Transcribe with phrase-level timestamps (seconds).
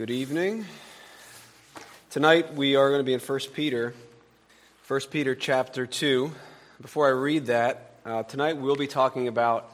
[0.00, 0.64] Good evening.
[2.08, 3.92] Tonight we are going to be in 1 Peter,
[4.88, 6.32] 1 Peter chapter 2.
[6.80, 9.70] Before I read that, uh, tonight we'll be talking about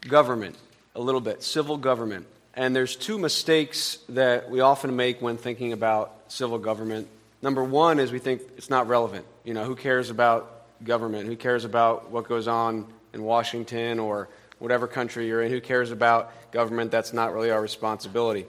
[0.00, 0.56] government
[0.94, 2.26] a little bit, civil government.
[2.54, 7.06] And there's two mistakes that we often make when thinking about civil government.
[7.42, 9.26] Number one is we think it's not relevant.
[9.44, 11.26] You know, who cares about government?
[11.26, 14.30] Who cares about what goes on in Washington or
[14.60, 15.52] whatever country you're in?
[15.52, 16.90] Who cares about government?
[16.90, 18.46] That's not really our responsibility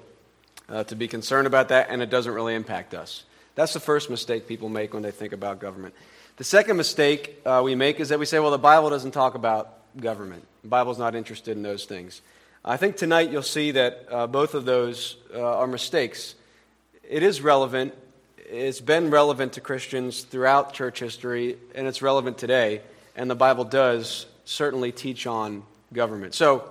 [0.72, 3.24] uh, to be concerned about that, and it doesn't really impact us.
[3.56, 5.93] That's the first mistake people make when they think about government.
[6.38, 9.36] The second mistake uh, we make is that we say, well, the Bible doesn't talk
[9.36, 10.48] about government.
[10.64, 12.21] The Bible's not interested in those things.
[12.64, 16.36] I think tonight you'll see that uh, both of those uh, are mistakes.
[17.04, 17.93] It is relevant.
[18.38, 22.82] It's been relevant to Christians throughout church history, and it's relevant today.
[23.15, 26.34] And the Bible does certainly teach on government.
[26.34, 26.70] So,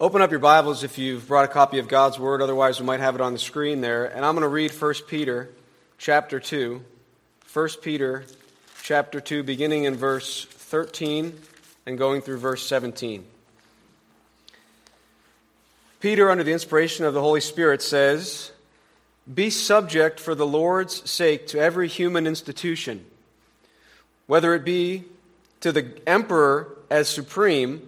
[0.00, 2.40] Open up your Bibles if you've brought a copy of God's Word.
[2.40, 4.04] Otherwise, we might have it on the screen there.
[4.04, 5.50] And I'm going to read 1 Peter
[5.98, 6.80] chapter 2.
[7.52, 8.24] 1 Peter
[8.84, 11.36] chapter 2, beginning in verse 13
[11.84, 13.24] and going through verse 17.
[15.98, 18.52] Peter, under the inspiration of the Holy Spirit, says,
[19.34, 23.04] Be subject for the Lord's sake to every human institution,
[24.28, 25.06] whether it be
[25.58, 27.87] to the emperor as supreme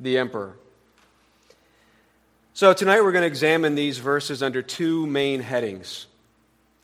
[0.00, 0.56] the emperor.
[2.54, 6.06] So, tonight we're going to examine these verses under two main headings.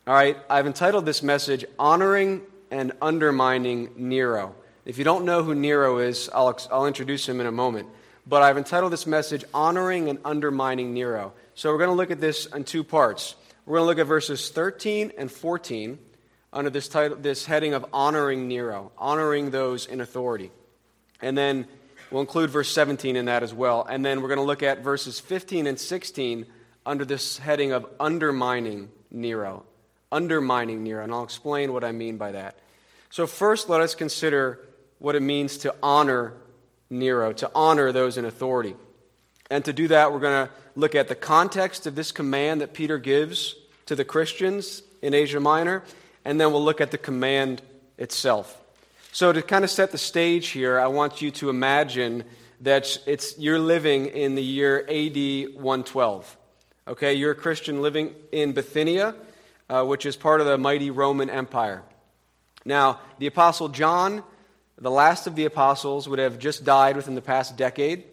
[0.07, 4.55] All right, I've entitled this message Honoring and Undermining Nero.
[4.85, 7.89] If you don't know who Nero is, I'll, I'll introduce him in a moment.
[8.27, 11.33] But I've entitled this message Honoring and Undermining Nero.
[11.55, 13.35] So, we're going to look at this in two parts.
[13.65, 15.99] We're going to look at verses 13 and 14
[16.53, 20.51] under this, title, this heading of Honoring Nero, honoring those in authority.
[21.21, 21.67] And then
[22.15, 23.85] We'll include verse 17 in that as well.
[23.89, 26.45] And then we're going to look at verses 15 and 16
[26.85, 29.65] under this heading of undermining Nero.
[30.13, 31.03] Undermining Nero.
[31.03, 32.57] And I'll explain what I mean by that.
[33.09, 34.61] So, first, let us consider
[34.99, 36.31] what it means to honor
[36.89, 38.77] Nero, to honor those in authority.
[39.51, 42.71] And to do that, we're going to look at the context of this command that
[42.71, 43.55] Peter gives
[43.87, 45.83] to the Christians in Asia Minor,
[46.23, 47.61] and then we'll look at the command
[47.97, 48.61] itself.
[49.15, 52.25] So, to kind of set the stage here, I want you to imagine
[52.59, 56.37] that it's, you're living in the year AD 112.
[56.89, 59.15] Okay, you're a Christian living in Bithynia,
[59.69, 61.81] uh, which is part of the mighty Roman Empire.
[62.65, 64.21] Now, the Apostle John,
[64.77, 68.03] the last of the apostles, would have just died within the past decade.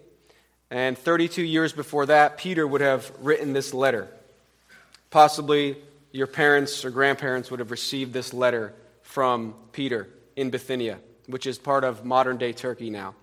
[0.71, 4.07] And 32 years before that, Peter would have written this letter.
[5.11, 5.79] Possibly
[6.13, 10.07] your parents or grandparents would have received this letter from Peter
[10.37, 13.15] in Bithynia, which is part of modern day Turkey now.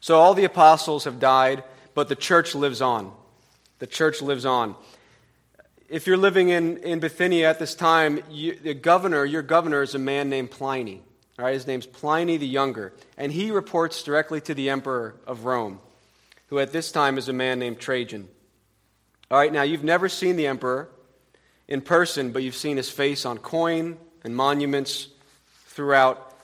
[0.00, 1.64] So all the apostles have died,
[1.94, 3.12] but the church lives on.
[3.78, 4.76] The church lives on.
[5.88, 9.94] If you're living in, in Bithynia at this time, you, the governor, your governor is
[9.94, 11.02] a man named Pliny.
[11.38, 15.44] All right, his name's Pliny the Younger, and he reports directly to the emperor of
[15.44, 15.80] Rome,
[16.48, 18.28] who at this time is a man named Trajan.
[19.30, 20.88] All right, now you've never seen the emperor
[21.68, 25.08] in person, but you've seen his face on coin and monuments
[25.76, 26.34] throughout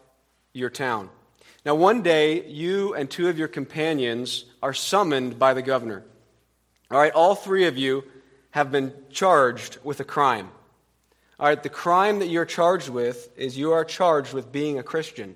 [0.53, 1.09] your town.
[1.65, 6.05] Now, one day, you and two of your companions are summoned by the governor.
[6.91, 8.05] All right, all three of you
[8.51, 10.51] have been charged with a crime.
[11.41, 14.83] All right, the crime that you're charged with is you are charged with being a
[14.83, 15.35] Christian.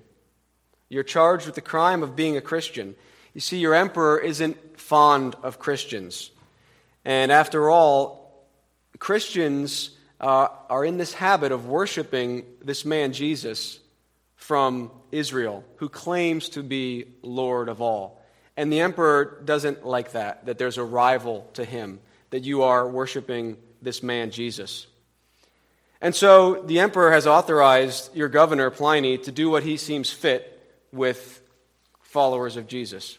[0.89, 2.95] You're charged with the crime of being a Christian.
[3.33, 6.29] You see, your emperor isn't fond of Christians.
[7.03, 8.45] And after all,
[8.99, 9.89] Christians
[10.21, 13.79] uh, are in this habit of worshiping this man, Jesus,
[14.37, 18.23] from Israel who claims to be Lord of all.
[18.55, 21.99] And the emperor doesn't like that, that there's a rival to him,
[22.29, 24.87] that you are worshiping this man, Jesus.
[26.01, 30.53] And so the emperor has authorized your governor, Pliny, to do what he seems fit
[30.91, 31.41] with
[32.01, 33.17] followers of Jesus,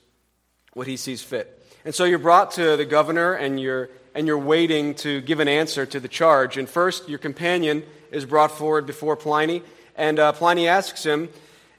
[0.73, 1.55] what he sees fit.
[1.85, 5.49] And so you're brought to the governor and you're, and you're waiting to give an
[5.49, 6.57] answer to the charge.
[6.57, 9.63] And first, your companion is brought forward before Pliny,
[9.99, 11.29] and uh, Pliny asks him,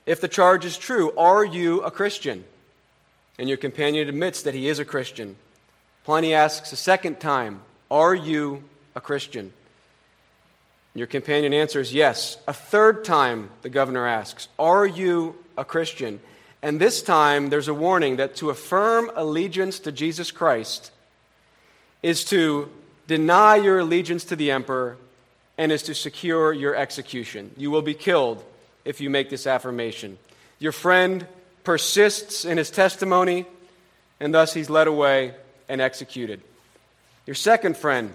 [0.05, 2.43] if the charge is true, are you a Christian?
[3.39, 5.37] And your companion admits that he is a Christian.
[6.03, 8.63] Pliny asks a second time, Are you
[8.95, 9.53] a Christian?
[10.93, 12.37] And Your companion answers, Yes.
[12.47, 16.19] A third time, the governor asks, Are you a Christian?
[16.61, 20.91] And this time, there's a warning that to affirm allegiance to Jesus Christ
[22.03, 22.69] is to
[23.07, 24.97] deny your allegiance to the emperor
[25.59, 27.51] and is to secure your execution.
[27.57, 28.41] You will be killed
[28.85, 30.17] if you make this affirmation.
[30.57, 31.27] Your friend
[31.65, 33.45] persists in his testimony,
[34.21, 35.33] and thus he's led away
[35.67, 36.39] and executed.
[37.25, 38.13] Your second friend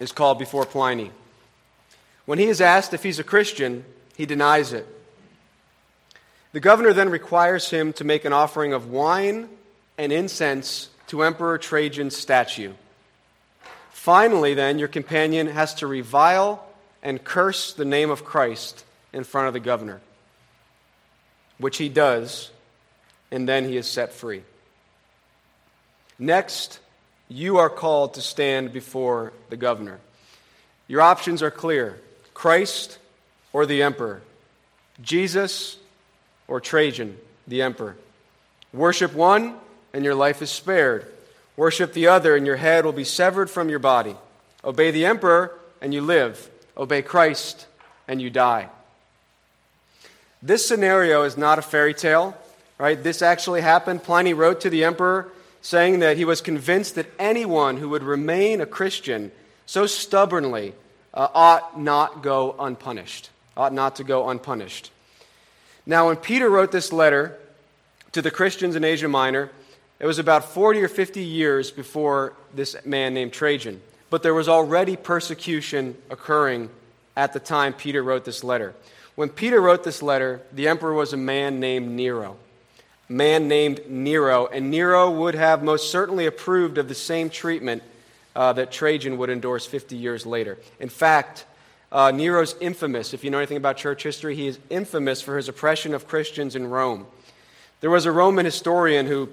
[0.00, 1.10] is called before Pliny.
[2.24, 3.84] When he is asked if he's a Christian,
[4.16, 4.86] he denies it.
[6.52, 9.50] The governor then requires him to make an offering of wine
[9.98, 12.72] and incense to Emperor Trajan's statue.
[13.90, 16.66] Finally, then, your companion has to revile
[17.02, 20.00] and curse the name of Christ in front of the governor,
[21.58, 22.50] which he does,
[23.30, 24.42] and then he is set free.
[26.18, 26.80] Next,
[27.28, 29.98] you are called to stand before the governor.
[30.88, 31.98] Your options are clear
[32.34, 32.98] Christ
[33.52, 34.20] or the emperor,
[35.00, 35.78] Jesus
[36.48, 37.16] or Trajan,
[37.46, 37.96] the emperor.
[38.72, 39.56] Worship one,
[39.92, 41.06] and your life is spared.
[41.56, 44.16] Worship the other, and your head will be severed from your body.
[44.64, 46.48] Obey the emperor, and you live.
[46.80, 47.66] Obey Christ,
[48.08, 48.70] and you die.
[50.42, 52.34] This scenario is not a fairy tale,
[52.78, 53.00] right?
[53.00, 54.02] This actually happened.
[54.02, 55.30] Pliny wrote to the emperor
[55.60, 59.30] saying that he was convinced that anyone who would remain a Christian
[59.66, 60.72] so stubbornly
[61.12, 63.28] uh, ought not go unpunished.
[63.56, 64.90] Ought not to go unpunished.
[65.84, 67.38] Now, when Peter wrote this letter
[68.12, 69.50] to the Christians in Asia Minor,
[69.98, 73.82] it was about 40 or 50 years before this man named Trajan.
[74.10, 76.68] But there was already persecution occurring
[77.16, 78.74] at the time Peter wrote this letter.
[79.14, 82.36] When Peter wrote this letter, the emperor was a man named Nero.
[83.08, 84.46] A man named Nero.
[84.46, 87.82] And Nero would have most certainly approved of the same treatment
[88.34, 90.58] uh, that Trajan would endorse 50 years later.
[90.78, 91.44] In fact,
[91.92, 93.12] uh, Nero's infamous.
[93.12, 96.54] If you know anything about church history, he is infamous for his oppression of Christians
[96.54, 97.06] in Rome.
[97.80, 99.28] There was a Roman historian who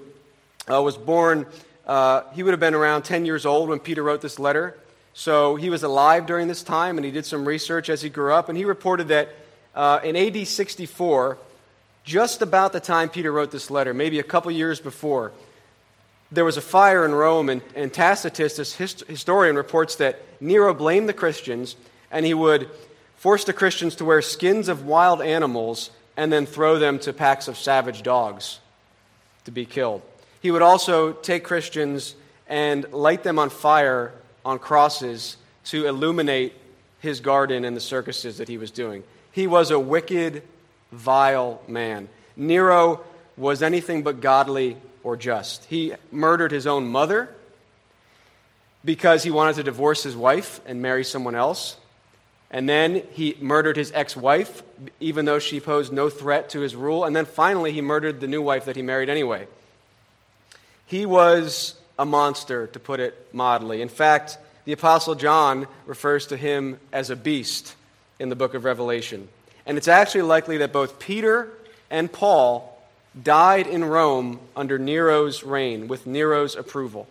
[0.70, 1.46] uh, was born,
[1.88, 4.78] uh, he would have been around 10 years old when Peter wrote this letter.
[5.14, 8.32] So he was alive during this time, and he did some research as he grew
[8.32, 9.34] up, and he reported that
[9.74, 11.38] uh, in AD 64,
[12.04, 15.32] just about the time Peter wrote this letter, maybe a couple years before,
[16.30, 20.74] there was a fire in Rome, and, and Tacitus, this hist- historian, reports that Nero
[20.74, 21.74] blamed the Christians
[22.10, 22.68] and he would
[23.16, 27.48] force the Christians to wear skins of wild animals and then throw them to packs
[27.48, 28.60] of savage dogs
[29.44, 30.02] to be killed.
[30.40, 32.14] He would also take Christians
[32.46, 34.12] and light them on fire
[34.44, 35.36] on crosses
[35.66, 36.54] to illuminate
[37.00, 39.04] his garden and the circuses that he was doing.
[39.32, 40.42] He was a wicked,
[40.90, 42.08] vile man.
[42.36, 43.00] Nero
[43.36, 45.64] was anything but godly or just.
[45.66, 47.28] He murdered his own mother
[48.84, 51.76] because he wanted to divorce his wife and marry someone else.
[52.50, 54.62] And then he murdered his ex wife,
[55.00, 57.04] even though she posed no threat to his rule.
[57.04, 59.46] And then finally, he murdered the new wife that he married anyway.
[60.88, 63.82] He was a monster, to put it mildly.
[63.82, 67.74] In fact, the Apostle John refers to him as a beast
[68.18, 69.28] in the book of Revelation.
[69.66, 71.50] And it's actually likely that both Peter
[71.90, 72.74] and Paul
[73.22, 77.06] died in Rome under Nero's reign, with Nero's approval.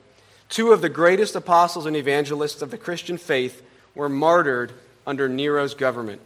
[0.50, 3.62] Two of the greatest apostles and evangelists of the Christian faith
[3.94, 4.72] were martyred
[5.06, 6.22] under Nero's government.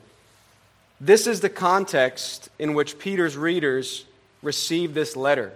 [1.01, 4.05] This is the context in which Peter's readers
[4.41, 5.51] receive this letter.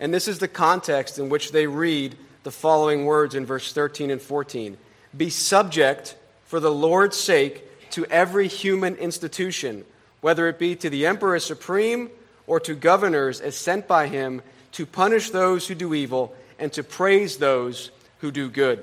[0.00, 4.10] And this is the context in which they read the following words in verse 13
[4.10, 4.76] and 14
[5.16, 9.84] Be subject for the Lord's sake to every human institution,
[10.20, 12.10] whether it be to the emperor supreme
[12.46, 16.82] or to governors as sent by him to punish those who do evil and to
[16.82, 17.90] praise those
[18.20, 18.82] who do good.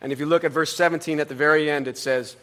[0.00, 2.36] And if you look at verse 17 at the very end, it says,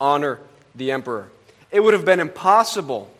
[0.00, 0.38] Honor
[0.74, 1.28] the emperor.
[1.70, 3.10] It would have been impossible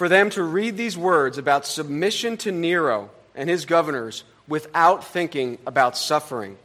[0.00, 5.58] for them to read these words about submission to Nero and his governors without thinking
[5.66, 6.56] about suffering.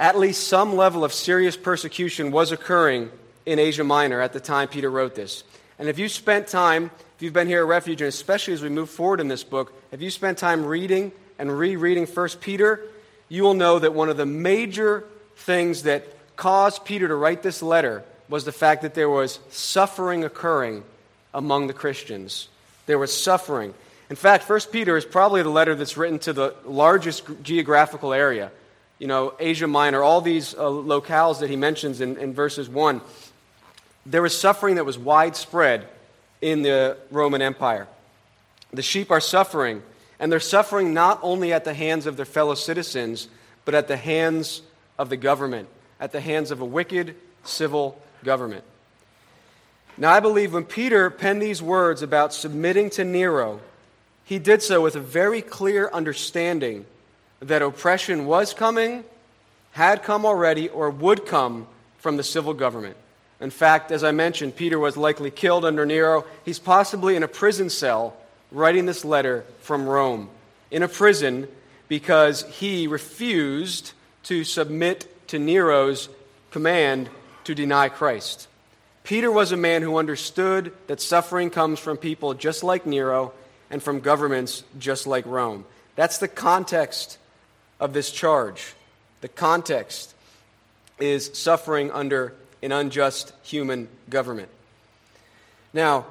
[0.00, 3.08] At least some level of serious persecution was occurring
[3.46, 5.44] in Asia Minor at the time Peter wrote this.
[5.78, 8.68] And if you spent time, if you've been here at Refuge, and especially as we
[8.68, 12.80] move forward in this book, if you spent time reading and rereading 1 Peter,
[13.28, 15.04] you will know that one of the major
[15.36, 16.04] things that
[16.34, 20.82] caused Peter to write this letter was the fact that there was suffering occurring
[21.34, 22.48] among the Christians.
[22.86, 23.74] There was suffering.
[24.10, 28.50] In fact, 1 Peter is probably the letter that's written to the largest geographical area.
[28.98, 33.00] You know, Asia Minor, all these uh, locales that he mentions in, in verses 1.
[34.04, 35.88] There was suffering that was widespread
[36.40, 37.88] in the Roman Empire.
[38.72, 39.82] The sheep are suffering
[40.22, 43.26] and they're suffering not only at the hands of their fellow citizens,
[43.64, 44.62] but at the hands
[44.96, 48.62] of the government, at the hands of a wicked civil government.
[49.96, 53.60] Now, I believe when Peter penned these words about submitting to Nero,
[54.24, 56.86] he did so with a very clear understanding
[57.40, 59.04] that oppression was coming,
[59.72, 61.66] had come already, or would come
[61.98, 62.96] from the civil government.
[63.40, 66.24] In fact, as I mentioned, Peter was likely killed under Nero.
[66.44, 68.16] He's possibly in a prison cell
[68.50, 70.30] writing this letter from Rome,
[70.70, 71.48] in a prison
[71.88, 73.92] because he refused
[74.24, 76.08] to submit to Nero's
[76.50, 77.10] command
[77.44, 78.46] to deny Christ.
[79.04, 83.32] Peter was a man who understood that suffering comes from people just like Nero
[83.70, 85.64] and from governments just like Rome.
[85.96, 87.18] That's the context
[87.80, 88.74] of this charge.
[89.20, 90.14] The context
[91.00, 94.48] is suffering under an unjust human government.
[95.72, 96.06] Now,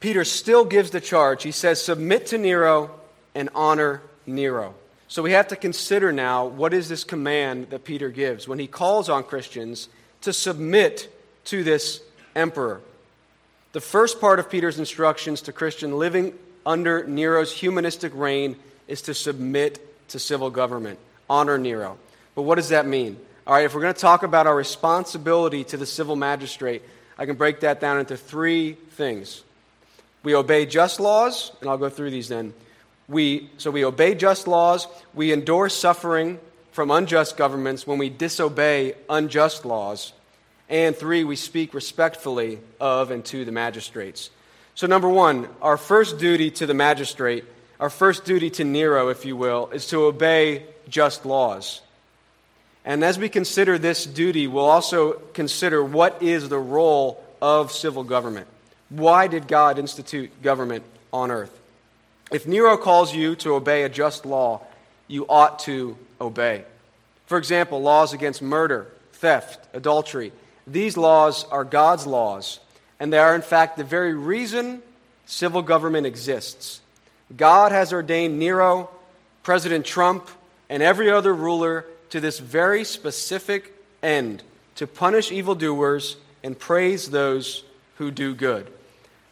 [0.00, 1.42] Peter still gives the charge.
[1.44, 2.90] He says, Submit to Nero
[3.34, 4.74] and honor Nero.
[5.08, 8.66] So we have to consider now what is this command that Peter gives when he
[8.66, 9.88] calls on Christians
[10.22, 11.12] to submit
[11.46, 12.00] to this
[12.34, 12.80] emperor.
[13.72, 16.34] The first part of Peter's instructions to Christian living
[16.66, 18.56] under Nero's humanistic reign
[18.86, 21.98] is to submit to civil government, honor Nero.
[22.34, 23.16] But what does that mean?
[23.46, 26.82] All right, if we're going to talk about our responsibility to the civil magistrate,
[27.18, 29.42] I can break that down into three things.
[30.22, 32.54] We obey just laws, and I'll go through these then.
[33.08, 36.38] We, so we obey just laws, we endure suffering
[36.70, 40.12] from unjust governments when we disobey unjust laws.
[40.68, 44.30] And three, we speak respectfully of and to the magistrates.
[44.74, 47.44] So, number one, our first duty to the magistrate,
[47.78, 51.82] our first duty to Nero, if you will, is to obey just laws.
[52.84, 58.02] And as we consider this duty, we'll also consider what is the role of civil
[58.02, 58.46] government.
[58.88, 61.56] Why did God institute government on earth?
[62.32, 64.62] If Nero calls you to obey a just law,
[65.06, 66.64] you ought to obey.
[67.26, 70.32] For example, laws against murder, theft, adultery.
[70.66, 72.60] These laws are God's laws,
[73.00, 74.82] and they are, in fact, the very reason
[75.26, 76.80] civil government exists.
[77.36, 78.90] God has ordained Nero,
[79.42, 80.28] President Trump,
[80.68, 84.42] and every other ruler to this very specific end
[84.76, 87.64] to punish evildoers and praise those
[87.96, 88.66] who do good.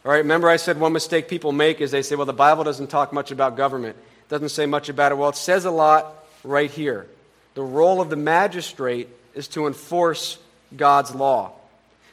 [0.03, 2.63] All right, remember I said one mistake people make is they say, well, the Bible
[2.63, 5.15] doesn't talk much about government, it doesn't say much about it.
[5.15, 7.07] Well, it says a lot right here.
[7.53, 10.37] The role of the magistrate is to enforce
[10.75, 11.53] God's law.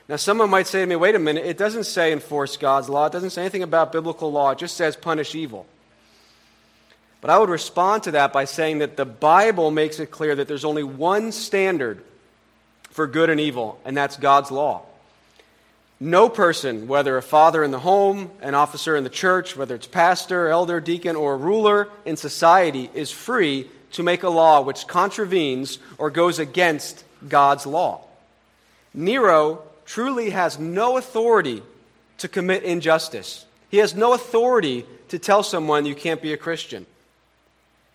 [0.09, 3.07] Now, someone might say to me, wait a minute, it doesn't say enforce God's law.
[3.07, 4.50] It doesn't say anything about biblical law.
[4.50, 5.67] It just says punish evil.
[7.21, 10.49] But I would respond to that by saying that the Bible makes it clear that
[10.49, 12.03] there's only one standard
[12.91, 14.83] for good and evil, and that's God's law.
[16.00, 19.88] No person, whether a father in the home, an officer in the church, whether it's
[19.88, 25.79] pastor, elder, deacon, or ruler in society, is free to make a law which contravenes
[25.99, 28.08] or goes against God's law.
[28.95, 31.62] Nero truly has no authority
[32.18, 33.47] to commit injustice.
[33.71, 36.87] He has no authority to tell someone you can't be a Christian.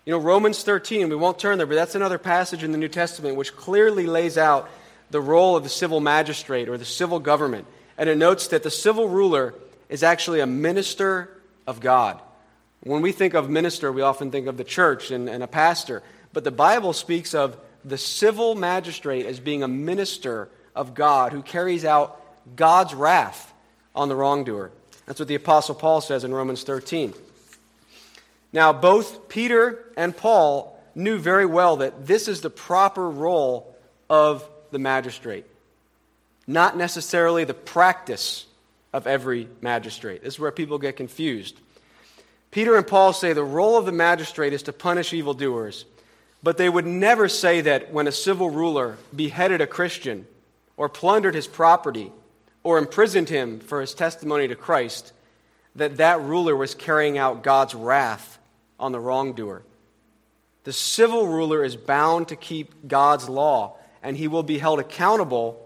[0.05, 2.89] You know, Romans 13, we won't turn there, but that's another passage in the New
[2.89, 4.69] Testament which clearly lays out
[5.12, 7.65] the role of the civil magistrate or the civil government.
[7.97, 9.53] And it notes that the civil ruler
[9.88, 11.29] is actually a minister
[11.67, 12.19] of God.
[12.81, 16.03] When we think of minister, we often think of the church and, and a pastor.
[16.33, 21.42] But the Bible speaks of the civil magistrate as being a minister of God who
[21.42, 22.20] carries out
[22.56, 23.53] God's wrath
[23.96, 24.72] on the wrongdoer.
[25.06, 27.13] That's what the Apostle Paul says in Romans 13.
[28.51, 33.75] Now, both Peter and Paul knew very well that this is the proper role
[34.10, 35.46] of the magistrate,
[36.46, 38.46] not necessarily the practice
[38.94, 40.24] of every magistrate.
[40.24, 41.60] This is where people get confused.
[42.51, 45.86] Peter and Paul say the role of the magistrate is to punish evildoers,
[46.44, 50.27] but they would never say that when a civil ruler beheaded a Christian,
[50.77, 52.12] or plundered his property
[52.63, 55.12] or imprisoned him for his testimony to Christ,
[55.75, 58.39] that that ruler was carrying out God's wrath
[58.80, 59.63] on the wrongdoer.
[60.63, 65.60] The civil ruler is bound to keep God's law, and he will be held accountable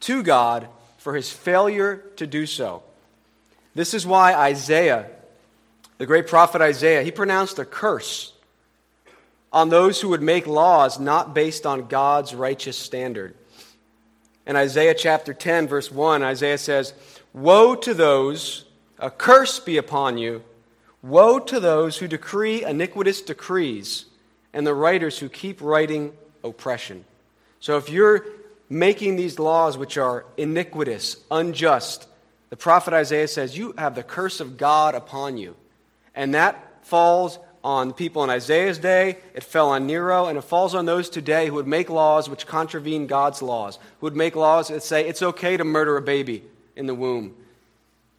[0.00, 2.82] to God for his failure to do so.
[3.74, 5.08] This is why Isaiah,
[5.98, 8.32] the great prophet Isaiah, he pronounced a curse
[9.52, 13.34] on those who would make laws not based on God's righteous standard.
[14.46, 16.94] In Isaiah chapter 10, verse 1, Isaiah says,
[17.32, 18.64] Woe to those,
[18.98, 20.42] a curse be upon you.
[21.02, 24.06] Woe to those who decree iniquitous decrees
[24.52, 26.12] and the writers who keep writing
[26.44, 27.04] oppression.
[27.60, 28.26] So if you're
[28.68, 32.06] making these laws which are iniquitous, unjust,
[32.50, 35.56] the prophet Isaiah says, You have the curse of God upon you.
[36.14, 40.42] And that falls on the people in Isaiah's day, it fell on Nero, and it
[40.42, 44.34] falls on those today who would make laws which contravene God's laws, who would make
[44.34, 46.42] laws that say it's okay to murder a baby
[46.74, 47.34] in the womb.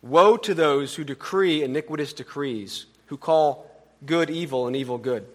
[0.01, 3.69] Woe to those who decree iniquitous decrees, who call
[4.05, 5.25] good evil and evil good.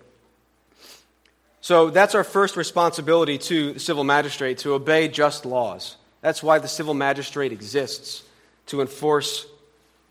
[1.61, 5.97] So that's our first responsibility to the civil magistrate to obey just laws.
[6.21, 8.25] That's why the civil magistrate exists,
[8.67, 9.47] to enforce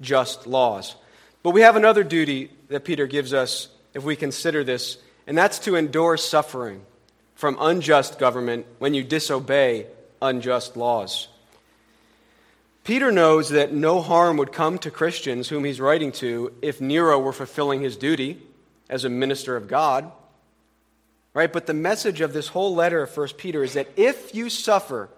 [0.02, 0.96] just laws.
[1.42, 5.58] But we have another duty that Peter gives us if we consider this, and that's
[5.58, 6.84] to endure suffering
[7.34, 9.88] from unjust government when you disobey
[10.22, 11.28] unjust laws.
[12.84, 17.18] Peter knows that no harm would come to Christians whom he's writing to if Nero
[17.18, 18.40] were fulfilling his duty
[18.88, 20.12] as a minister of God.
[21.34, 21.52] Right?
[21.52, 25.10] But the message of this whole letter of 1 Peter is that if you suffer,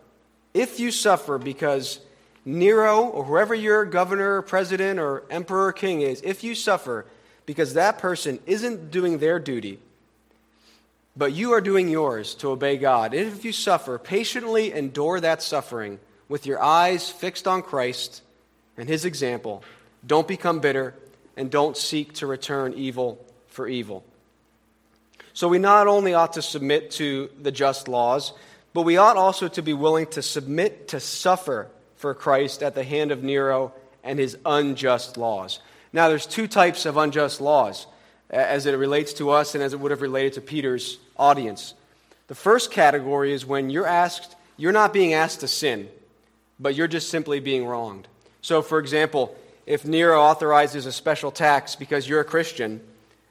[0.53, 1.99] if you suffer because
[2.45, 7.05] Nero or whoever your governor or president or emperor or king is, if you suffer
[7.49, 9.79] because that person isn't doing their duty,
[11.17, 15.41] but you are doing yours to obey God, and if you suffer, patiently endure that
[15.41, 18.21] suffering with your eyes fixed on Christ
[18.77, 19.63] and his example.
[20.05, 20.93] Don't become bitter
[21.35, 24.03] and don't seek to return evil for evil.
[25.33, 28.31] So we not only ought to submit to the just laws,
[28.75, 32.83] but we ought also to be willing to submit to suffer for Christ at the
[32.83, 35.59] hand of Nero and his unjust laws.
[35.91, 37.87] Now, there's two types of unjust laws
[38.29, 41.73] as it relates to us and as it would have related to Peter's audience.
[42.27, 45.89] The first category is when you're asked, you're not being asked to sin,
[46.59, 48.07] but you're just simply being wronged.
[48.41, 52.81] So, for example, if Nero authorizes a special tax because you're a Christian,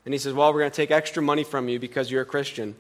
[0.04, 2.26] and he says, Well, we're going to take extra money from you because you're a
[2.26, 2.74] Christian,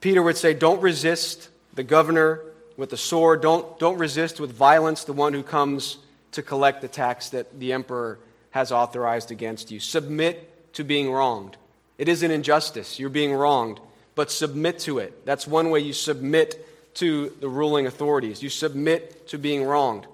[0.00, 2.42] Peter would say, Don't resist the governor
[2.76, 3.40] with the sword.
[3.40, 5.98] Don't, don't resist with violence the one who comes
[6.32, 8.18] to collect the tax that the emperor
[8.50, 9.80] has authorized against you.
[9.80, 11.56] Submit to being wronged.
[11.98, 12.98] It is an injustice.
[12.98, 13.80] You're being wronged,
[14.14, 15.24] but submit to it.
[15.26, 18.42] That's one way you submit to the ruling authorities.
[18.42, 20.06] You submit to being wronged.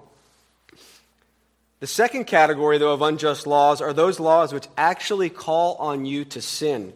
[1.79, 6.25] The second category, though, of unjust laws are those laws which actually call on you
[6.25, 6.91] to sin,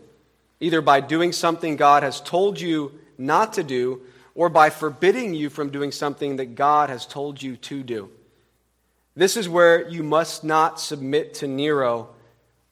[0.59, 4.01] either by doing something God has told you not to do
[4.33, 8.09] or by forbidding you from doing something that God has told you to do.
[9.15, 12.09] This is where you must not submit to Nero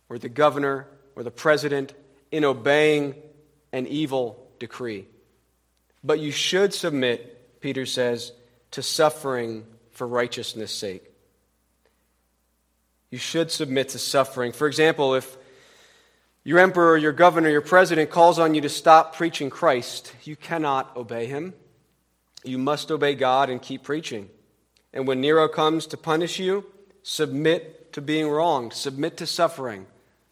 [0.07, 1.93] or the governor or the president
[2.31, 3.15] in obeying
[3.73, 5.05] an evil decree.
[6.03, 8.31] But you should submit, Peter says,
[8.71, 11.03] to suffering for righteousness' sake.
[13.09, 14.51] You should submit to suffering.
[14.51, 15.37] For example, if
[16.43, 20.13] your emperor, your governor, your president calls on you to stop preaching Christ.
[20.23, 21.53] You cannot obey him.
[22.43, 24.29] You must obey God and keep preaching.
[24.93, 26.65] And when Nero comes to punish you,
[27.03, 29.85] submit to being wronged, submit to suffering.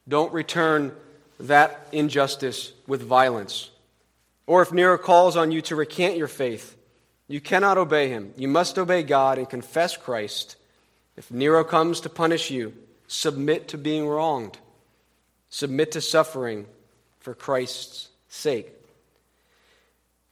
[0.07, 0.95] Don't return
[1.39, 3.69] that injustice with violence.
[4.45, 6.75] Or if Nero calls on you to recant your faith,
[7.27, 8.33] you cannot obey him.
[8.37, 10.55] You must obey God and confess Christ.
[11.17, 12.73] If Nero comes to punish you,
[13.07, 14.57] submit to being wronged.
[15.49, 16.65] Submit to suffering
[17.19, 18.76] for Christ's sake.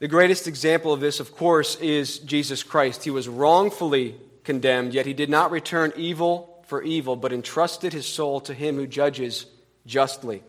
[0.06, 3.04] The greatest example of this, of course, is Jesus Christ.
[3.04, 8.06] He was wrongfully condemned, yet he did not return evil for evil, but entrusted his
[8.06, 9.48] soul to him who judges
[9.88, 10.44] justly.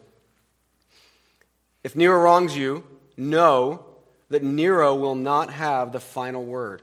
[1.82, 2.84] If Nero wrongs you,
[3.16, 3.82] know
[4.28, 6.82] that Nero will not have the final word.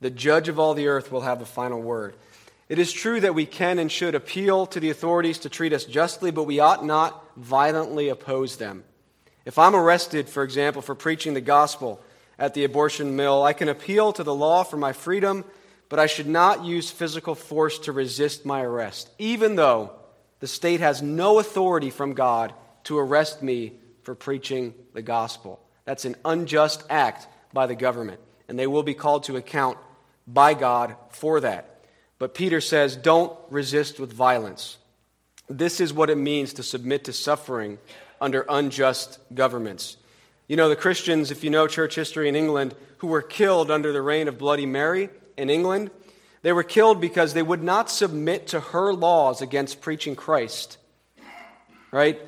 [0.00, 2.14] The judge of all the earth will have the final word.
[2.68, 5.86] It is true that we can and should appeal to the authorities to treat us
[5.86, 8.84] justly, but we ought not violently oppose them.
[9.44, 12.00] If I'm arrested, for example, for preaching the gospel
[12.38, 15.44] at the abortion mill, I can appeal to the law for my freedom,
[15.88, 19.92] but I should not use physical force to resist my arrest, even though
[20.40, 25.60] the state has no authority from God to arrest me for preaching the gospel.
[25.84, 29.78] That's an unjust act by the government, and they will be called to account
[30.26, 31.84] by God for that.
[32.18, 34.78] But Peter says, don't resist with violence.
[35.48, 37.78] This is what it means to submit to suffering
[38.22, 39.98] under unjust governments.
[40.46, 43.92] You know, the Christians, if you know church history in England, who were killed under
[43.92, 45.90] the reign of Bloody Mary in England,
[46.42, 50.78] they were killed because they would not submit to her laws against preaching Christ.
[51.90, 52.20] Right?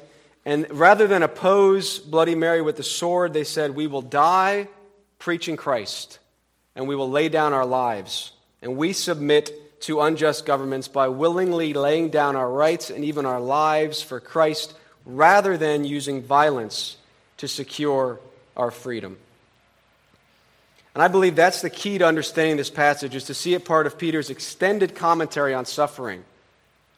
[0.45, 4.69] And rather than oppose Bloody Mary with the sword, they said, We will die
[5.19, 6.19] preaching Christ,
[6.75, 8.33] and we will lay down our lives.
[8.63, 13.41] And we submit to unjust governments by willingly laying down our rights and even our
[13.41, 14.75] lives for Christ
[15.07, 16.97] rather than using violence
[17.39, 18.21] to secure
[18.57, 19.17] our freedom.
[20.95, 23.87] And I believe that's the key to understanding this passage is to see it part
[23.87, 26.25] of Peter's extended commentary on suffering.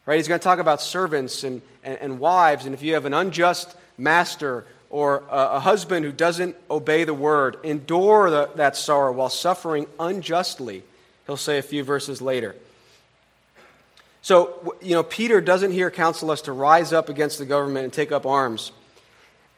[0.05, 0.16] Right?
[0.16, 3.14] He's going to talk about servants and, and, and wives, and if you have an
[3.14, 9.12] unjust master or a, a husband who doesn't obey the word, endure the, that sorrow
[9.12, 10.85] while suffering unjustly,
[11.27, 12.55] he'll say a few verses later.
[14.26, 17.92] So, you know, Peter doesn't here counsel us to rise up against the government and
[17.92, 18.72] take up arms.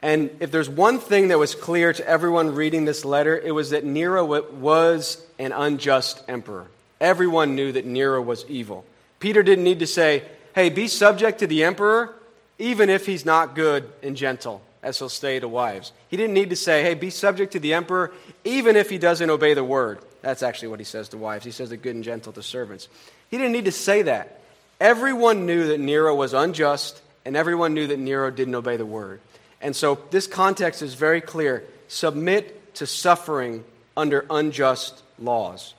[0.03, 3.71] And if there's one thing that was clear to everyone reading this letter, it was
[3.71, 6.67] that Nero was an unjust emperor.
[7.01, 8.85] Everyone knew that Nero was evil.
[9.17, 12.13] Peter didn't need to say, hey, be subject to the emperor,
[12.59, 15.93] even if he's not good and gentle, as he'll say to wives.
[16.09, 18.11] He didn't need to say, hey, be subject to the emperor,
[18.43, 19.97] even if he doesn't obey the word.
[20.21, 21.43] That's actually what he says to wives.
[21.43, 22.87] He says, the good and gentle to servants.
[23.31, 24.35] He didn't need to say that.
[24.79, 29.19] Everyone knew that Nero was unjust, and everyone knew that Nero didn't obey the word.
[29.61, 33.63] And so this context is very clear submit to suffering
[33.97, 35.73] under unjust laws.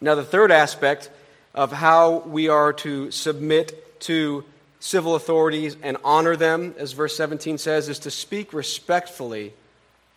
[0.00, 1.10] Now, the third aspect
[1.54, 4.44] of how we are to submit to
[4.80, 9.52] civil authorities and honor them, as verse 17 says, is to speak respectfully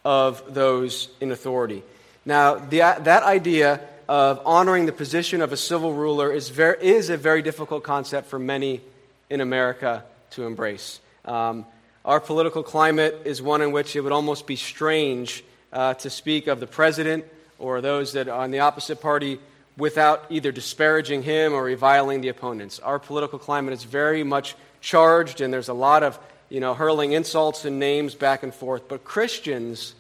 [0.06, 1.84] of those in authority.
[2.26, 7.10] Now, the, that idea of honoring the position of a civil ruler is, very, is
[7.10, 8.82] a very difficult concept for many
[9.30, 11.00] in America to embrace.
[11.26, 11.66] Um,
[12.06, 16.48] our political climate is one in which it would almost be strange uh, to speak
[16.48, 17.26] of the president
[17.60, 19.39] or those that are on the opposite party
[19.78, 22.80] without either disparaging him or reviling the opponents.
[22.80, 27.13] Our political climate is very much charged, and there's a lot of you know, hurling
[27.13, 28.88] insults and names back and forth.
[28.88, 29.96] But Christians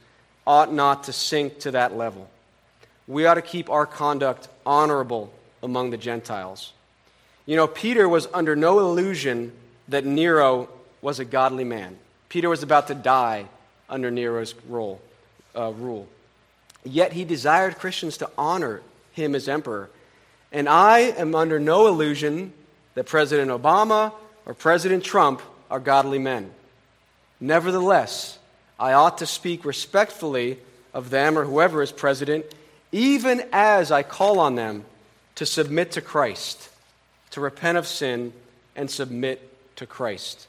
[0.45, 2.29] ought not to sink to that level.
[3.07, 6.73] We ought to keep our conduct honorable among the Gentiles.
[7.45, 9.51] You know, Peter was under no illusion
[9.89, 10.69] that Nero
[11.01, 11.97] was a godly man.
[12.29, 13.45] Peter was about to die
[13.89, 15.01] under Nero's rule.
[15.55, 16.07] Uh, rule.
[16.83, 19.89] Yet he desired Christians to honor him as emperor.
[20.51, 22.53] And I am under no illusion
[22.95, 24.13] that President Obama
[24.45, 26.51] or President Trump are godly men.
[27.39, 28.37] Nevertheless,
[28.79, 30.59] I ought to speak respectfully
[30.93, 32.45] of them or whoever is president,
[32.93, 34.85] even as I call on them
[35.35, 36.69] to submit to Christ,
[37.31, 38.31] to repent of sin,
[38.75, 39.41] and submit
[39.77, 40.47] to Christ.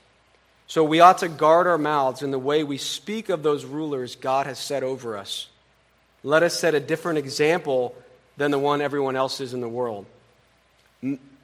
[0.67, 4.15] So we ought to guard our mouths in the way we speak of those rulers
[4.15, 5.49] God has set over us.
[6.23, 7.95] Let us set a different example
[8.37, 10.05] than the one everyone else is in the world.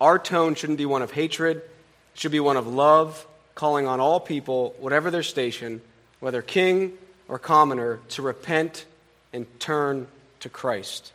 [0.01, 1.71] Our tone shouldn't be one of hatred, it
[2.15, 5.81] should be one of love, calling on all people, whatever their station,
[6.19, 6.93] whether king
[7.27, 8.85] or commoner, to repent
[9.33, 10.07] and turn
[10.41, 11.13] to Christ.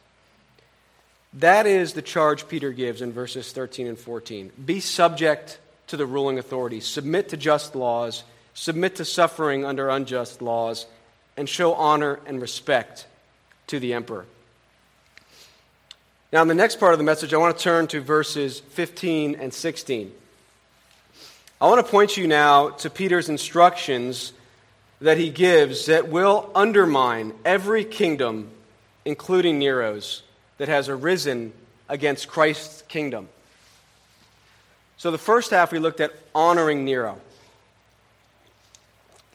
[1.34, 4.52] That is the charge Peter gives in verses 13 and 14.
[4.66, 10.42] Be subject to the ruling authority, submit to just laws, submit to suffering under unjust
[10.42, 10.86] laws,
[11.38, 13.06] and show honor and respect
[13.68, 14.26] to the emperor.
[16.32, 19.36] Now, in the next part of the message, I want to turn to verses 15
[19.36, 20.12] and 16.
[21.62, 24.34] I want to point you now to Peter's instructions
[25.02, 28.52] that he gives that will undermine every kingdom,
[29.06, 30.24] including Nero's,
[30.58, 31.54] that has arisen
[31.88, 33.30] against Christ's kingdom.
[34.98, 37.20] So, the first half we looked at honoring Nero.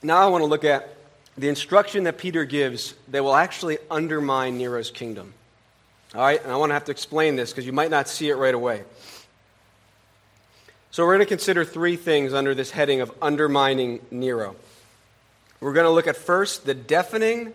[0.03, 0.97] Now, I want to look at
[1.37, 5.35] the instruction that Peter gives that will actually undermine Nero's kingdom.
[6.15, 8.31] All right, and I want to have to explain this because you might not see
[8.31, 8.83] it right away.
[10.91, 14.57] So, we're going to consider three things under this heading of undermining Nero.
[15.61, 17.53] We're going to look at first the deafening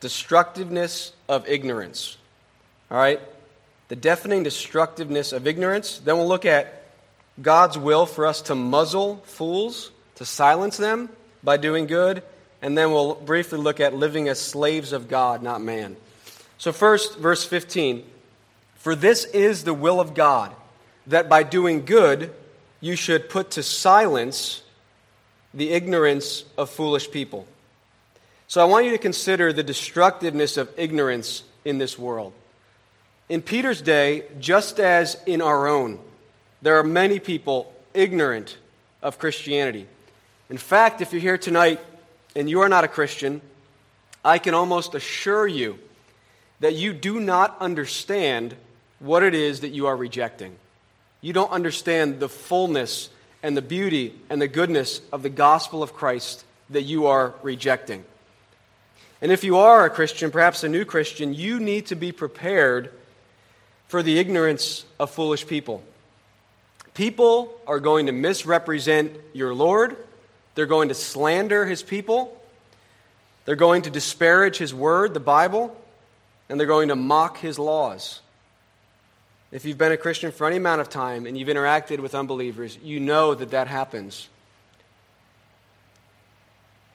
[0.00, 2.16] destructiveness of ignorance.
[2.90, 3.20] All right?
[3.88, 5.98] The deafening destructiveness of ignorance.
[5.98, 6.84] Then we'll look at
[7.40, 11.08] God's will for us to muzzle fools, to silence them
[11.42, 12.22] by doing good,
[12.62, 15.96] and then we'll briefly look at living as slaves of God, not man.
[16.58, 18.04] So, first, verse 15
[18.76, 20.54] For this is the will of God,
[21.06, 22.34] that by doing good
[22.80, 24.62] you should put to silence
[25.54, 27.46] the ignorance of foolish people.
[28.50, 32.32] So, I want you to consider the destructiveness of ignorance in this world.
[33.28, 36.00] In Peter's day, just as in our own,
[36.60, 38.58] there are many people ignorant
[39.02, 39.86] of Christianity.
[40.48, 41.78] In fact, if you're here tonight
[42.34, 43.40] and you are not a Christian,
[44.24, 45.78] I can almost assure you
[46.58, 48.56] that you do not understand
[48.98, 50.56] what it is that you are rejecting.
[51.20, 53.10] You don't understand the fullness
[53.44, 58.04] and the beauty and the goodness of the gospel of Christ that you are rejecting.
[59.22, 62.90] And if you are a Christian, perhaps a new Christian, you need to be prepared
[63.88, 65.82] for the ignorance of foolish people.
[66.94, 69.96] People are going to misrepresent your Lord.
[70.54, 72.36] They're going to slander his people.
[73.44, 75.76] They're going to disparage his word, the Bible,
[76.48, 78.20] and they're going to mock his laws.
[79.52, 82.78] If you've been a Christian for any amount of time and you've interacted with unbelievers,
[82.82, 84.28] you know that that happens.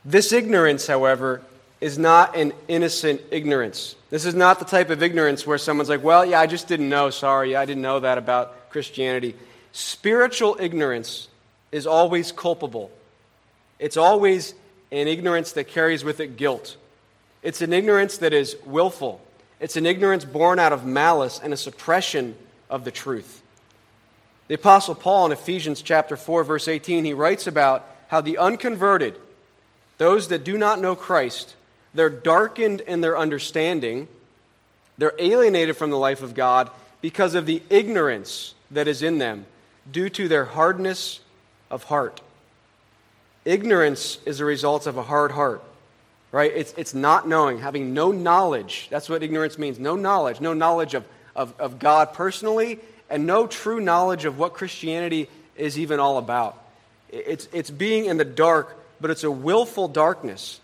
[0.06, 1.42] This ignorance, however,
[1.82, 3.96] is not an innocent ignorance.
[4.10, 6.90] This is not the type of ignorance where someone's like, well, yeah, I just didn't
[6.90, 7.10] know.
[7.10, 9.36] Sorry, I didn't know that about Christianity.
[9.72, 11.28] Spiritual ignorance
[11.72, 12.92] is always culpable,
[13.80, 14.54] it's always
[14.92, 16.78] an ignorance that carries with it guilt.
[17.44, 19.22] It's an ignorance that is willful,
[19.60, 22.36] it's an ignorance born out of malice and a suppression
[22.70, 23.42] of the truth.
[24.48, 29.20] The Apostle Paul in Ephesians chapter 4, verse 18, he writes about how the unconverted,
[29.98, 31.56] those that do not know Christ,
[31.96, 34.08] they're darkened in their understanding,
[34.98, 36.70] they're alienated from the life of God
[37.02, 39.46] because of the ignorance that is in them
[39.92, 41.20] due to their hardness
[41.72, 42.22] of heart.
[43.44, 45.64] Ignorance is a result of a hard heart,
[46.32, 46.52] right?
[46.54, 48.88] It's, it's not knowing, having no knowledge.
[48.92, 51.06] That's what ignorance means no knowledge, no knowledge of
[51.36, 52.80] of, of God personally
[53.10, 56.62] and no true knowledge of what Christianity is even all about.
[57.10, 60.60] It's, it's being in the dark, but it's a willful darkness.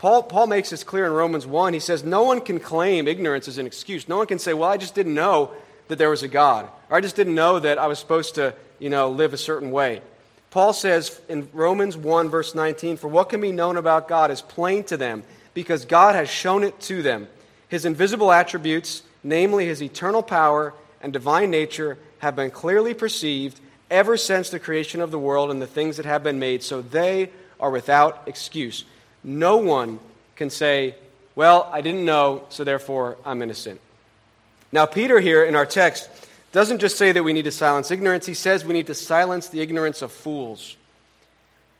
[0.00, 1.74] Paul, Paul makes this clear in Romans 1.
[1.74, 4.08] He says, No one can claim ignorance as an excuse.
[4.08, 5.50] No one can say, Well, I just didn't know
[5.88, 8.54] that there was a God, or I just didn't know that I was supposed to,
[8.78, 10.00] you know, live a certain way.
[10.48, 14.40] Paul says in Romans 1, verse 19, For what can be known about God is
[14.40, 17.28] plain to them, because God has shown it to them.
[17.68, 23.60] His invisible attributes, namely his eternal power and divine nature, have been clearly perceived
[23.90, 26.80] ever since the creation of the world and the things that have been made, so
[26.80, 27.28] they
[27.60, 28.86] are without excuse.
[29.22, 29.98] No one
[30.36, 30.94] can say,
[31.34, 33.80] Well, I didn't know, so therefore I'm innocent.
[34.72, 36.08] Now, Peter here in our text
[36.52, 39.48] doesn't just say that we need to silence ignorance, he says we need to silence
[39.48, 40.76] the ignorance of fools.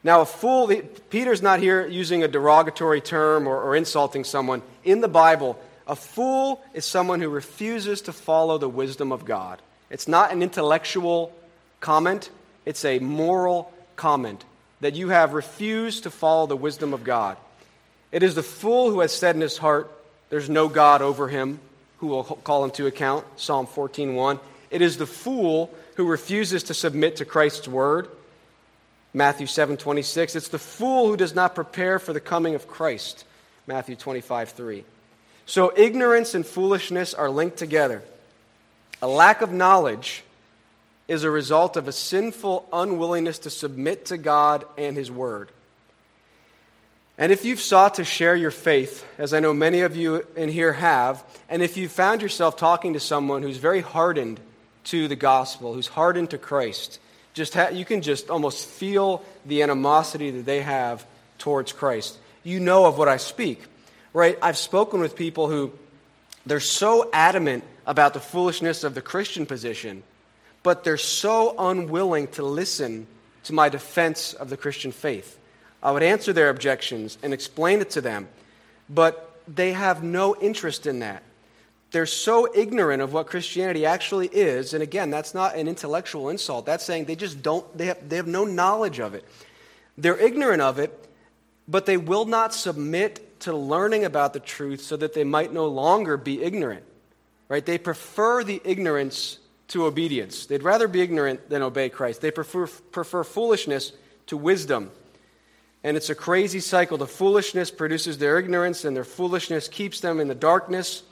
[0.03, 0.73] Now, a fool,
[1.11, 4.63] Peter's not here using a derogatory term or, or insulting someone.
[4.83, 9.61] In the Bible, a fool is someone who refuses to follow the wisdom of God.
[9.91, 11.37] It's not an intellectual
[11.81, 12.31] comment,
[12.65, 14.45] it's a moral comment
[14.81, 17.37] that you have refused to follow the wisdom of God.
[18.13, 19.91] It is the fool who has said in his heart,
[20.31, 21.61] There's no God over him
[21.99, 23.27] who will call him to account.
[23.37, 24.41] Psalm 14:1.
[24.71, 28.09] It is the fool who refuses to submit to Christ's word.
[29.13, 30.35] Matthew 7:26.
[30.35, 33.25] It's the fool who does not prepare for the coming of Christ.
[33.67, 34.85] Matthew 25:3.
[35.47, 38.03] So ignorance and foolishness are linked together.
[39.03, 40.23] A lack of knowledge
[41.11, 45.51] is a result of a sinful unwillingness to submit to God and His Word.
[47.19, 50.49] And if you've sought to share your faith, as I know many of you in
[50.49, 54.41] here have, and if you've found yourself talking to someone who's very hardened
[54.85, 56.99] to the gospel, who's hardened to Christ,
[57.35, 61.05] just ha- you can just almost feel the animosity that they have
[61.39, 62.17] towards Christ.
[62.43, 63.61] You know of what I speak
[64.13, 64.39] right?
[64.43, 65.73] I've spoken with people who
[66.47, 70.03] they're so adamant about the foolishness of the Christian position,
[70.63, 73.07] but they're so unwilling to listen
[73.45, 75.39] to my defense of the Christian faith.
[75.83, 78.29] I would answer their objections and explain it to them,
[78.89, 81.23] but they have no interest in that.
[81.91, 86.67] They're so ignorant of what Christianity actually is, and again, that's not an intellectual insult.
[86.67, 89.25] That's saying they just don't, they have, they have no knowledge of it.
[89.99, 90.97] They're ignorant of it,
[91.67, 95.67] but they will not submit to learning about the truth so that they might no
[95.67, 96.85] longer be ignorant.
[97.49, 97.65] Right?
[97.65, 99.39] They prefer the ignorance
[99.71, 100.47] to obedience.
[100.47, 102.21] They'd rather be ignorant than obey Christ.
[102.21, 103.93] They prefer, prefer foolishness
[104.27, 104.91] to wisdom.
[105.83, 106.99] And it's a crazy cycle.
[106.99, 111.03] The foolishness produces their ignorance, and their foolishness keeps them in the darkness.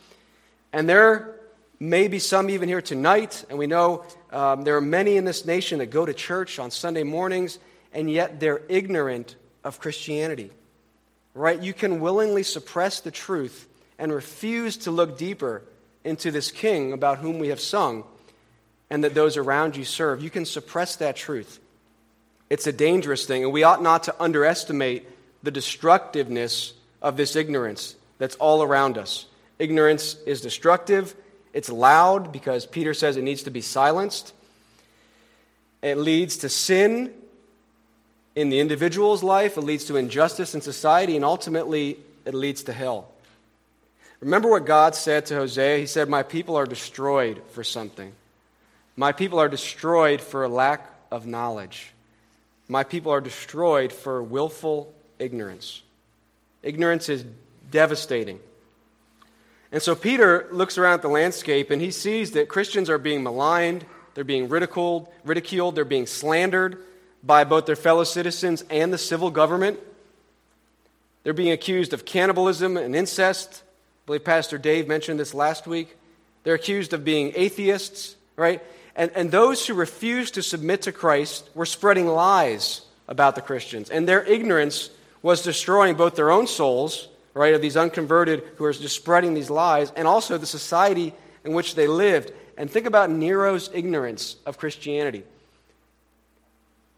[0.73, 1.37] And there
[1.81, 5.47] may be some even here tonight, and we know um, there are many in this
[5.47, 7.59] nation that go to church on Sunday mornings,
[7.92, 10.51] and yet they're ignorant of Christianity
[11.38, 11.62] right?
[11.62, 13.68] You can willingly suppress the truth
[13.99, 15.62] and refuse to look deeper
[16.05, 18.05] into this king about whom we have sung
[18.90, 20.22] and that those around you serve.
[20.22, 21.61] You can suppress that truth.
[22.51, 25.07] It's a dangerous thing, and we ought not to underestimate
[25.42, 26.72] the destructiveness
[27.03, 29.27] of this ignorance that's all around us.
[29.59, 31.14] Ignorance is destructive,
[31.53, 34.33] it's loud because Peter says it needs to be silenced.
[35.83, 37.12] It leads to sin
[38.35, 42.72] in the individual's life, it leads to injustice in society, and ultimately, it leads to
[42.72, 43.11] hell.
[44.20, 45.79] Remember what God said to Hosea?
[45.79, 48.12] He said, My people are destroyed for something.
[48.98, 51.92] My people are destroyed for a lack of knowledge.
[52.66, 55.82] My people are destroyed for willful ignorance.
[56.64, 57.24] Ignorance is
[57.70, 58.40] devastating.
[59.70, 63.22] And so Peter looks around at the landscape and he sees that Christians are being
[63.22, 66.82] maligned, they're being ridiculed, ridiculed, they're being slandered,
[67.22, 69.78] by both their fellow citizens and the civil government.
[71.22, 73.62] They're being accused of cannibalism and incest.
[73.62, 75.96] I believe Pastor Dave mentioned this last week.
[76.42, 78.61] They're accused of being atheists, right?
[78.98, 83.90] And, and those who refused to submit to Christ were spreading lies about the Christians.
[83.90, 84.90] And their ignorance
[85.22, 89.50] was destroying both their own souls, right, of these unconverted who are just spreading these
[89.50, 92.32] lies, and also the society in which they lived.
[92.56, 95.22] And think about Nero's ignorance of Christianity.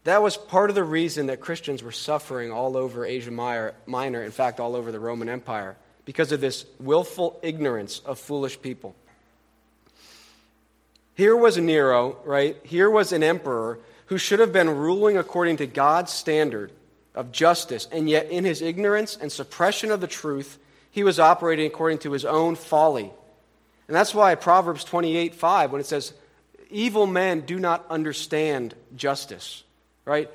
[0.03, 4.31] That was part of the reason that Christians were suffering all over Asia Minor, in
[4.31, 8.95] fact, all over the Roman Empire, because of this willful ignorance of foolish people.
[11.21, 12.57] Here was Nero, right?
[12.63, 16.71] Here was an emperor who should have been ruling according to God's standard
[17.13, 20.57] of justice, and yet in his ignorance and suppression of the truth,
[20.89, 23.11] he was operating according to his own folly.
[23.87, 26.13] And that's why Proverbs 28 5, when it says,
[26.71, 29.63] Evil men do not understand justice,
[30.05, 30.27] right?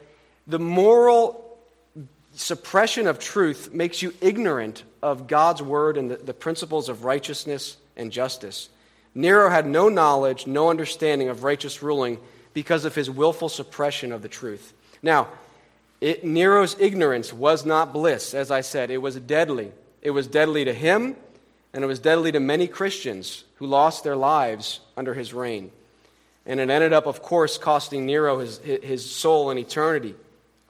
[0.46, 1.58] The moral
[2.36, 7.76] suppression of truth makes you ignorant of God's word and the, the principles of righteousness
[7.96, 8.68] and justice.
[9.16, 12.18] Nero had no knowledge, no understanding of righteous ruling
[12.52, 14.74] because of his willful suppression of the truth.
[15.02, 15.28] Now,
[16.02, 18.90] it, Nero's ignorance was not bliss, as I said.
[18.90, 19.72] It was deadly.
[20.02, 21.16] It was deadly to him,
[21.72, 25.70] and it was deadly to many Christians who lost their lives under his reign.
[26.44, 30.14] And it ended up, of course, costing Nero his, his soul in eternity.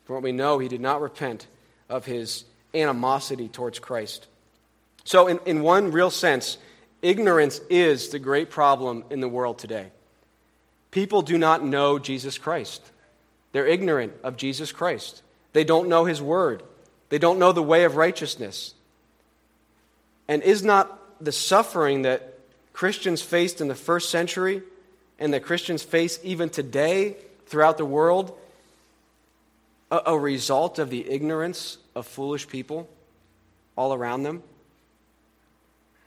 [0.04, 1.48] For what we know, he did not repent
[1.88, 4.28] of his animosity towards Christ.
[5.02, 6.58] So, in, in one real sense,
[7.06, 9.92] Ignorance is the great problem in the world today.
[10.90, 12.82] People do not know Jesus Christ.
[13.52, 15.22] They're ignorant of Jesus Christ.
[15.52, 16.64] They don't know his word.
[17.10, 18.74] They don't know the way of righteousness.
[20.26, 22.40] And is not the suffering that
[22.72, 24.64] Christians faced in the first century
[25.20, 28.36] and that Christians face even today throughout the world
[29.92, 32.88] a, a result of the ignorance of foolish people
[33.76, 34.42] all around them?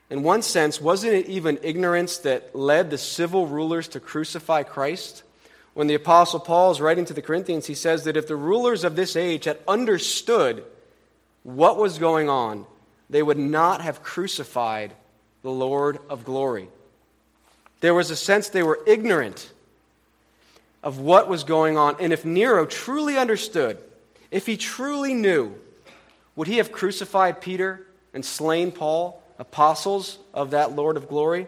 [0.09, 5.23] In one sense, wasn't it even ignorance that led the civil rulers to crucify Christ?
[5.73, 8.83] When the Apostle Paul is writing to the Corinthians, he says that if the rulers
[8.83, 10.63] of this age had understood
[11.43, 12.65] what was going on,
[13.09, 14.93] they would not have crucified
[15.41, 16.69] the Lord of glory.
[17.81, 19.51] There was a sense they were ignorant
[20.83, 21.95] of what was going on.
[21.99, 23.77] And if Nero truly understood,
[24.31, 25.55] if he truly knew,
[26.35, 29.21] would he have crucified Peter and slain Paul?
[29.39, 31.47] Apostles of that Lord of glory?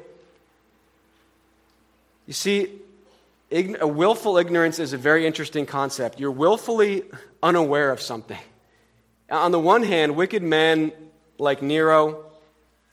[2.25, 2.69] You see,
[3.51, 6.19] a willful ignorance is a very interesting concept.
[6.19, 7.03] You're willfully
[7.43, 8.39] unaware of something.
[9.29, 10.93] On the one hand, wicked men
[11.37, 12.25] like Nero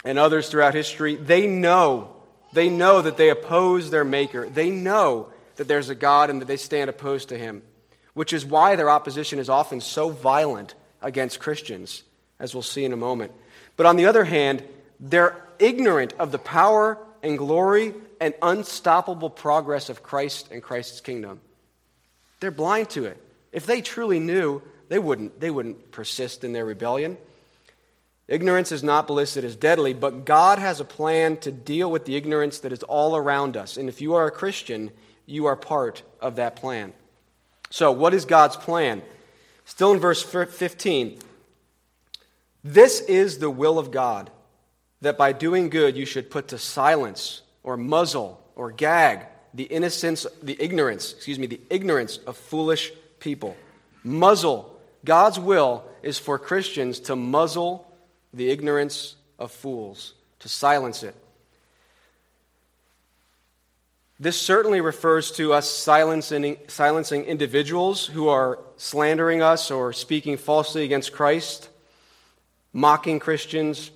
[0.04, 2.14] and others throughout history, they know,
[2.52, 4.48] they know that they oppose their maker.
[4.48, 7.62] They know that there's a God and that they stand opposed to him,
[8.14, 12.02] which is why their opposition is often so violent against Christians,
[12.40, 13.32] as we'll see in a moment.
[13.76, 14.64] But on the other hand,
[15.00, 21.40] they're ignorant of the power and glory and unstoppable progress of Christ and Christ's kingdom.
[22.40, 23.22] They're blind to it.
[23.52, 27.16] If they truly knew, they wouldn't, they wouldn't persist in their rebellion.
[28.26, 32.04] Ignorance is not bliss, it is deadly, but God has a plan to deal with
[32.04, 33.76] the ignorance that is all around us.
[33.76, 34.90] And if you are a Christian,
[35.24, 36.92] you are part of that plan.
[37.70, 39.02] So, what is God's plan?
[39.64, 41.18] Still in verse 15.
[42.64, 44.30] This is the will of God
[45.00, 50.26] that by doing good you should put to silence or muzzle or gag the innocence,
[50.42, 53.56] the ignorance, excuse me, the ignorance of foolish people.
[54.04, 54.74] Muzzle.
[55.04, 57.90] God's will is for Christians to muzzle
[58.34, 61.14] the ignorance of fools, to silence it.
[64.20, 70.84] This certainly refers to us silencing, silencing individuals who are slandering us or speaking falsely
[70.84, 71.68] against Christ,
[72.72, 73.92] mocking Christians,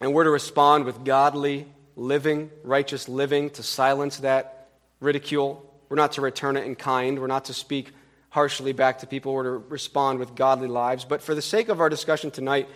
[0.00, 4.68] and we're to respond with godly living, righteous living to silence that
[5.00, 5.66] ridicule.
[5.88, 7.18] We're not to return it in kind.
[7.18, 7.92] We're not to speak
[8.30, 9.34] harshly back to people.
[9.34, 11.04] We're to respond with godly lives.
[11.04, 12.68] But for the sake of our discussion tonight,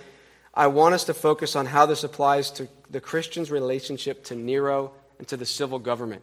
[0.52, 4.92] I want us to focus on how this applies to the Christian's relationship to Nero
[5.18, 6.22] and to the civil government.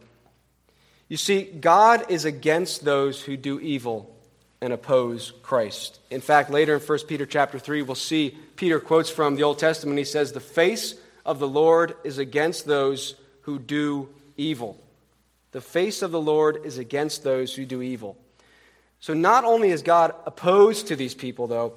[1.08, 4.11] You see, God is against those who do evil
[4.62, 5.98] and oppose Christ.
[6.08, 9.58] In fact, later in 1 Peter chapter 3, we'll see Peter quotes from the Old
[9.58, 9.98] Testament.
[9.98, 10.94] He says, The face
[11.26, 14.80] of the Lord is against those who do evil.
[15.50, 18.16] The face of the Lord is against those who do evil.
[19.00, 21.74] So not only is God opposed to these people, though,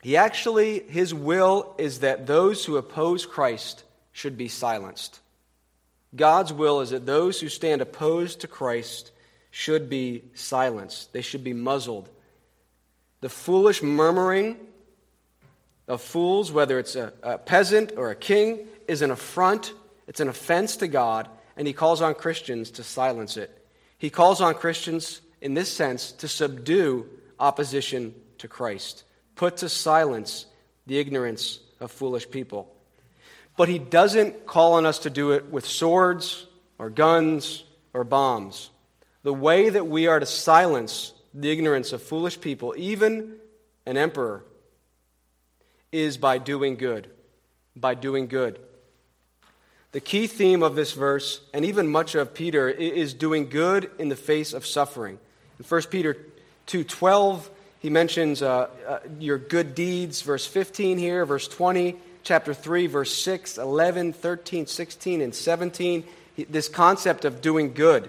[0.00, 5.20] he actually, his will is that those who oppose Christ should be silenced.
[6.14, 9.12] God's will is that those who stand opposed to Christ
[9.56, 12.10] should be silenced, they should be muzzled.
[13.22, 14.58] The foolish murmuring
[15.88, 19.72] of fools, whether it's a, a, peasant or a king, is an affront,
[20.06, 21.26] it's an offense to God,
[21.56, 23.66] and he calls on Christians to silence it.
[23.96, 27.08] He calls on Christians, in this sense, to subdue
[27.40, 29.04] opposition to Christ,
[29.36, 30.44] put to silence
[30.86, 32.70] the ignorance of foolish people.
[33.56, 36.46] But he doesn't call on us to do it with swords
[36.78, 38.68] or guns or bombs.
[39.26, 43.34] The way that we are to silence the ignorance of foolish people, even
[43.84, 44.44] an emperor,
[45.90, 47.10] is by doing good.
[47.74, 48.60] By doing good.
[49.90, 54.10] The key theme of this verse, and even much of Peter, is doing good in
[54.10, 55.18] the face of suffering.
[55.58, 56.16] In 1 Peter
[56.68, 57.48] 2.12,
[57.80, 63.12] he mentions uh, uh, your good deeds, verse 15 here, verse 20, chapter 3, verse
[63.12, 66.04] 6, 11, 13, 16, and 17.
[66.48, 68.08] This concept of doing good.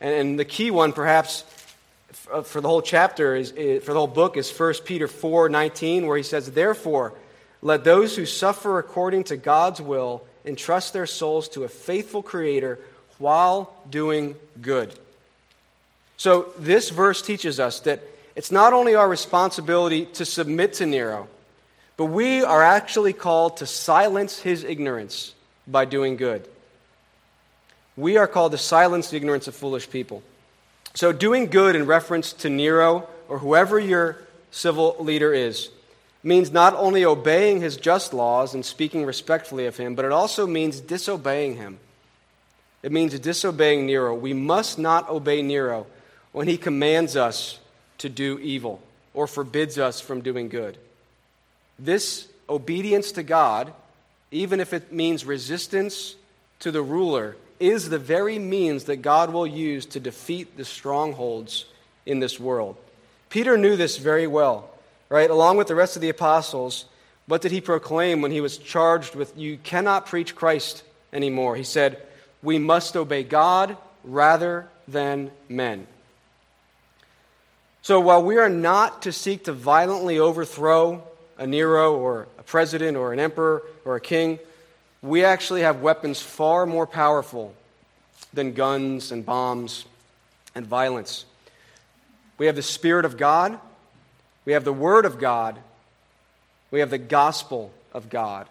[0.00, 1.44] And, and the key one, perhaps,
[2.32, 5.48] uh, for the whole chapter, is, is, for the whole book, is 1 Peter 4,
[5.48, 7.12] 19, where he says, Therefore,
[7.62, 12.78] let those who suffer according to God's will entrust their souls to a faithful Creator
[13.18, 14.94] while doing good.
[16.16, 18.00] So, this verse teaches us that
[18.36, 21.28] it's not only our responsibility to submit to Nero,
[21.96, 25.34] but we are actually called to silence his ignorance
[25.66, 26.48] by doing good.
[28.00, 30.22] We are called to silence the ignorance of foolish people.
[30.94, 34.16] So, doing good in reference to Nero or whoever your
[34.50, 35.68] civil leader is
[36.22, 40.46] means not only obeying his just laws and speaking respectfully of him, but it also
[40.46, 41.78] means disobeying him.
[42.82, 44.14] It means disobeying Nero.
[44.14, 45.86] We must not obey Nero
[46.32, 47.58] when he commands us
[47.98, 48.80] to do evil
[49.12, 50.78] or forbids us from doing good.
[51.78, 53.72] This obedience to God,
[54.30, 56.14] even if it means resistance
[56.60, 61.66] to the ruler, is the very means that God will use to defeat the strongholds
[62.06, 62.76] in this world.
[63.28, 64.70] Peter knew this very well,
[65.08, 65.30] right?
[65.30, 66.86] Along with the rest of the apostles,
[67.26, 70.82] what did he proclaim when he was charged with, You cannot preach Christ
[71.12, 71.54] anymore?
[71.54, 72.02] He said,
[72.42, 75.86] We must obey God rather than men.
[77.82, 81.02] So while we are not to seek to violently overthrow
[81.38, 84.38] a Nero or a president or an emperor or a king,
[85.02, 87.54] we actually have weapons far more powerful
[88.32, 89.84] than guns and bombs
[90.54, 91.24] and violence.
[92.38, 93.58] We have the Spirit of God,
[94.44, 95.58] we have the Word of God,
[96.70, 98.46] we have the gospel of God.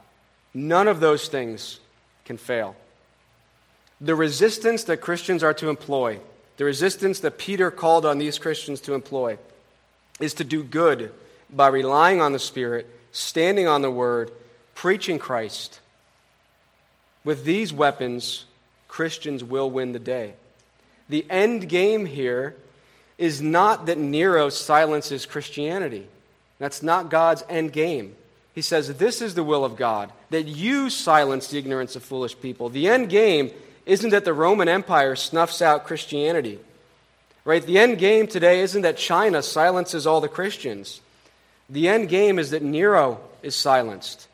[0.54, 1.80] None of those things
[2.26, 2.76] can fail.
[4.02, 6.20] The resistance that Christians are to employ
[6.60, 9.38] the resistance that Peter called on these Christians to employ
[10.20, 11.14] is to do good
[11.50, 14.30] by relying on the Spirit, standing on the Word,
[14.76, 15.80] preaching Christ.
[17.24, 18.46] With these weapons,
[18.88, 20.34] Christians will win the day.
[21.10, 22.56] The end game here
[23.18, 26.08] is not that Nero silences Christianity.
[26.60, 28.16] That's not God's end game.
[28.56, 32.40] He says, This is the will of God, that you silence the ignorance of foolish
[32.40, 32.70] people.
[32.70, 33.52] The end game
[33.86, 36.60] isn't that the Roman Empire snuffs out Christianity.
[37.44, 37.66] Right?
[37.66, 41.02] The end game today isn't that China silences all the Christians.
[41.70, 44.28] The end game is that Nero is silenced.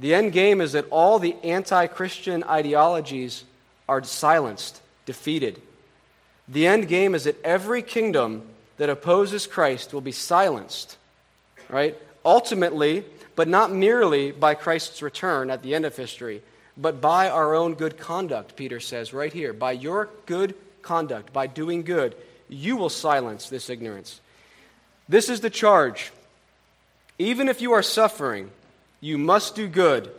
[0.00, 3.44] The end game is that all the anti Christian ideologies
[3.88, 5.60] are silenced, defeated.
[6.48, 8.42] The end game is that every kingdom
[8.78, 10.96] that opposes Christ will be silenced.
[11.68, 11.96] Right?
[12.24, 13.04] Ultimately,
[13.36, 16.42] but not merely by Christ's return at the end of history,
[16.76, 19.52] but by our own good conduct, Peter says right here.
[19.52, 22.14] By your good conduct, by doing good,
[22.48, 24.20] you will silence this ignorance.
[25.08, 26.10] This is the charge.
[27.18, 28.50] Even if you are suffering,
[29.00, 30.10] you must do good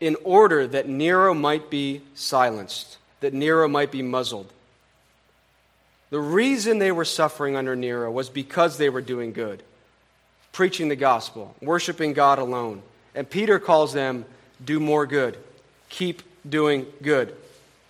[0.00, 4.50] in order that Nero might be silenced, that Nero might be muzzled.
[6.10, 9.62] The reason they were suffering under Nero was because they were doing good,
[10.52, 12.82] preaching the gospel, worshiping God alone.
[13.14, 14.24] And Peter calls them,
[14.64, 15.36] do more good
[15.88, 17.34] keep doing good.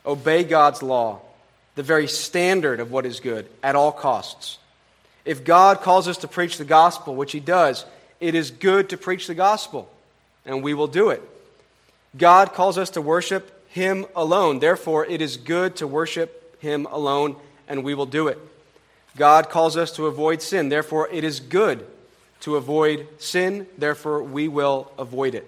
[0.07, 1.21] Obey God's law,
[1.75, 4.59] the very standard of what is good, at all costs.
[5.25, 7.85] If God calls us to preach the gospel, which He does,
[8.21, 9.91] it is good to preach the gospel,
[10.49, 11.23] and we will do it.
[12.17, 14.59] God calls us to worship Him alone.
[14.59, 17.37] Therefore, it is good to worship Him alone,
[17.69, 18.39] and we will do it.
[19.17, 20.71] God calls us to avoid sin.
[20.71, 21.87] Therefore, it is good
[22.41, 23.67] to avoid sin.
[23.77, 25.47] Therefore, we will avoid it.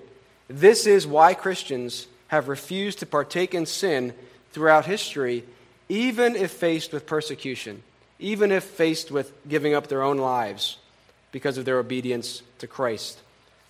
[0.49, 4.13] This is why Christians have refused to partake in sin
[4.53, 5.45] throughout history,
[5.89, 7.83] even if faced with persecution,
[8.19, 10.77] even if faced with giving up their own lives
[11.33, 13.19] because of their obedience to Christ.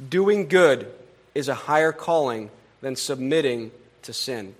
[0.09, 0.91] Doing good
[1.35, 2.51] is a higher calling
[2.81, 3.71] than submitting
[4.03, 4.55] to sin.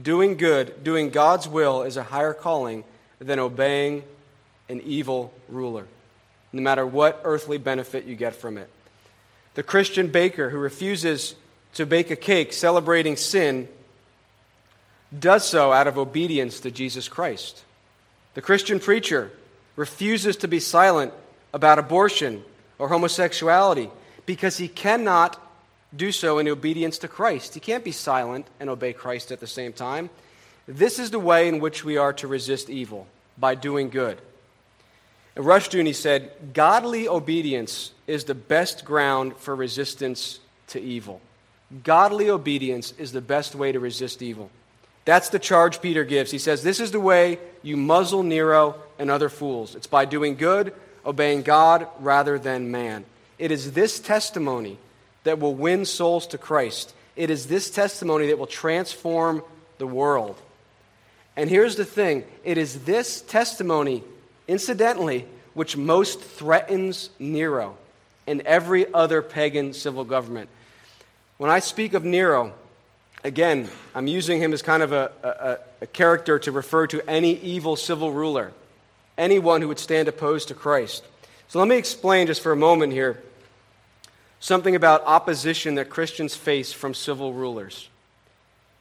[0.00, 2.84] Doing good, doing God's will, is a higher calling
[3.18, 4.04] than obeying
[4.68, 5.86] an evil ruler,
[6.52, 8.70] no matter what earthly benefit you get from it.
[9.54, 11.34] The Christian baker who refuses
[11.74, 13.68] to bake a cake celebrating sin
[15.16, 17.64] does so out of obedience to Jesus Christ.
[18.34, 19.32] The Christian preacher
[19.74, 21.12] refuses to be silent
[21.52, 22.44] about abortion
[22.78, 23.90] or homosexuality
[24.26, 25.40] because he cannot
[25.96, 27.54] do so in obedience to Christ.
[27.54, 30.10] He can't be silent and obey Christ at the same time.
[30.66, 33.06] This is the way in which we are to resist evil
[33.38, 34.20] by doing good.
[35.36, 41.20] Rushdoony he said, Godly obedience is the best ground for resistance to evil.
[41.84, 44.50] Godly obedience is the best way to resist evil.
[45.04, 46.30] That's the charge Peter gives.
[46.30, 49.74] He says, This is the way you muzzle Nero and other fools.
[49.74, 50.74] It's by doing good,
[51.06, 53.04] obeying God rather than man.
[53.38, 54.76] It is this testimony
[55.24, 56.94] that will win souls to Christ.
[57.16, 59.42] It is this testimony that will transform
[59.78, 60.40] the world.
[61.36, 64.02] And here's the thing it is this testimony,
[64.46, 67.76] incidentally, which most threatens Nero
[68.26, 70.48] and every other pagan civil government.
[71.38, 72.52] When I speak of Nero,
[73.24, 77.34] again, I'm using him as kind of a, a, a, character to refer to any
[77.38, 78.52] evil civil ruler,
[79.16, 81.04] anyone who would stand opposed to Christ.
[81.48, 83.22] So let me explain just for a moment here
[84.40, 87.88] something about opposition that Christians face from civil rulers.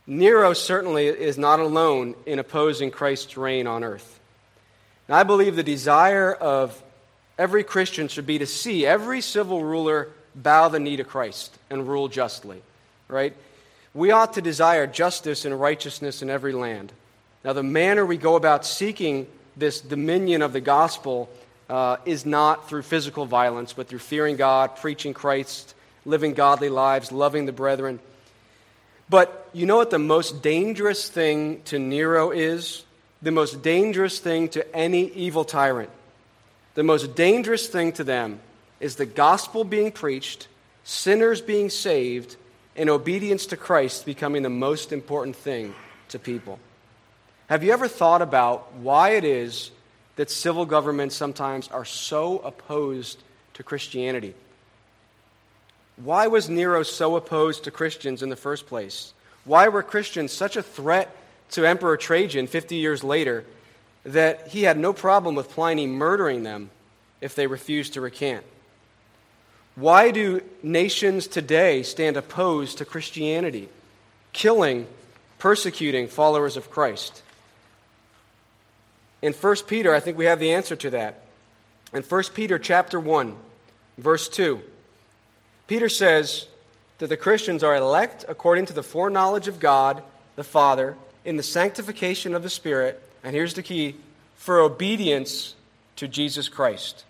[0.06, 4.20] Nero certainly is not alone in opposing Christ's reign on earth.
[5.10, 6.82] I believe the desire of
[7.38, 11.88] every Christian should be to see every civil ruler bow the knee to Christ and
[11.88, 12.62] rule justly,
[13.08, 13.34] right?
[13.94, 16.92] We ought to desire justice and righteousness in every land.
[17.44, 21.30] Now, the manner we go about seeking this dominion of the gospel
[21.70, 25.74] uh, is not through physical violence, but through fearing God, preaching Christ,
[26.06, 28.00] living godly lives, loving the brethren.
[29.10, 32.84] But you know what the most dangerous thing to Nero is?
[33.22, 35.90] The most dangerous thing to any evil tyrant.
[36.76, 38.40] The most dangerous thing to them
[38.80, 40.48] is the gospel being preached,
[40.84, 42.36] sinners being saved,
[42.76, 45.74] and obedience to Christ becoming the most important thing
[46.10, 46.60] to people.
[47.48, 49.72] Have you ever thought about why it is
[50.18, 54.36] that civil governments sometimes are so opposed to Christianity?
[55.96, 59.14] Why was Nero so opposed to Christians in the first place?
[59.46, 61.16] Why were Christians such a threat
[61.52, 63.46] to Emperor Trajan 50 years later
[64.04, 66.70] that he had no problem with Pliny murdering them
[67.22, 68.44] if they refused to recant?
[69.76, 73.70] Why do nations today stand opposed to Christianity,
[74.34, 74.88] killing,
[75.40, 77.22] persecuting followers of Christ?
[79.22, 81.22] In 1 Peter, I think we have the answer to that.
[81.94, 83.36] In 1 Peter chapter 1,
[83.98, 84.62] verse 2,
[85.68, 86.48] Peter says
[87.00, 90.04] that the Christians are elect according to the foreknowledge of God
[90.36, 90.96] the Father
[91.26, 93.96] in the sanctification of the Spirit, and here's the key
[94.36, 95.56] for obedience
[95.96, 97.04] to Jesus Christ.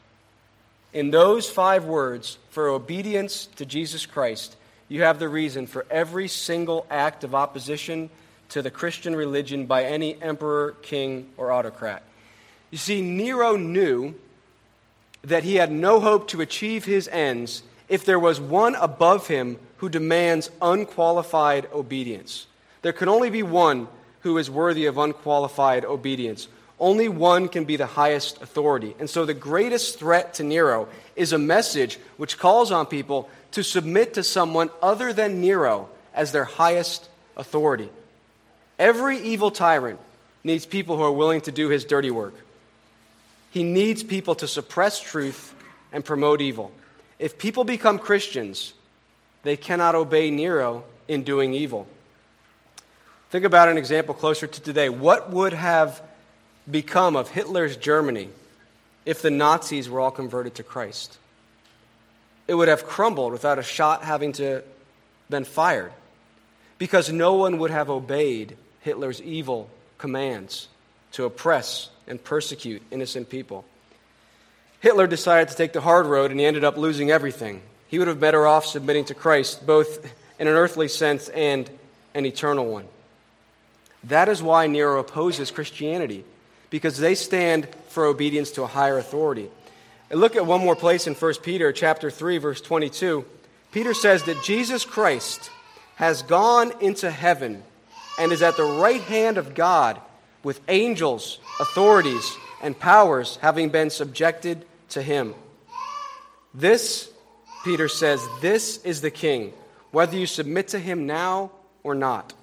[0.94, 4.56] In those five words, for obedience to Jesus Christ,
[4.88, 8.10] you have the reason for every single act of opposition
[8.50, 12.04] to the Christian religion by any emperor, king, or autocrat.
[12.72, 14.16] You see, Nero knew
[15.24, 19.58] that he had no hope to achieve his ends if there was one above him
[19.78, 22.48] who demands unqualified obedience.
[22.82, 23.88] There can only be one
[24.22, 26.48] who is worthy of unqualified obedience.
[26.80, 28.96] Only one can be the highest authority.
[29.00, 33.64] And so the greatest threat to Nero is a message which calls on people to
[33.64, 37.90] submit to someone other than Nero as their highest authority.
[38.80, 40.00] Every evil tyrant
[40.44, 42.36] needs people who are willing to do his dirty work.
[43.52, 45.54] He needs people to suppress truth
[45.92, 46.72] and promote evil.
[47.18, 48.74] If people become Christians,
[49.44, 51.88] they cannot obey Nero in doing evil.
[53.30, 54.90] Think about an example closer to today.
[54.90, 56.02] What would have
[56.70, 58.30] become of Hitler's Germany
[59.06, 61.18] if the Nazis were all converted to Christ?
[62.48, 64.64] It would have crumbled without a shot having to
[65.30, 65.92] been fired
[66.78, 68.56] because no one would have obeyed
[68.88, 70.70] Hitler's evil commands
[71.12, 73.66] to oppress and persecute innocent people.
[74.80, 77.62] Hitler decided to take the hard road and he ended up losing everything.
[77.90, 80.06] He would have better off submitting to Christ, both
[80.40, 81.70] in an earthly sense and
[82.14, 82.86] an eternal one.
[84.06, 86.24] That is why Nero opposes Christianity,
[86.70, 89.50] because they stand for obedience to a higher authority.
[90.10, 93.26] And look at one more place in 1 Peter chapter 3 verse 22.
[93.74, 95.52] Peter says that Jesus Christ
[95.96, 97.64] has gone into heaven
[98.18, 100.00] and is at the right hand of God
[100.44, 105.36] with angels, authorities, and powers having been subjected to him.
[106.54, 107.12] This,
[107.64, 109.54] Peter says, this is the king,
[109.92, 111.52] whether you submit to him now
[111.84, 112.34] or not.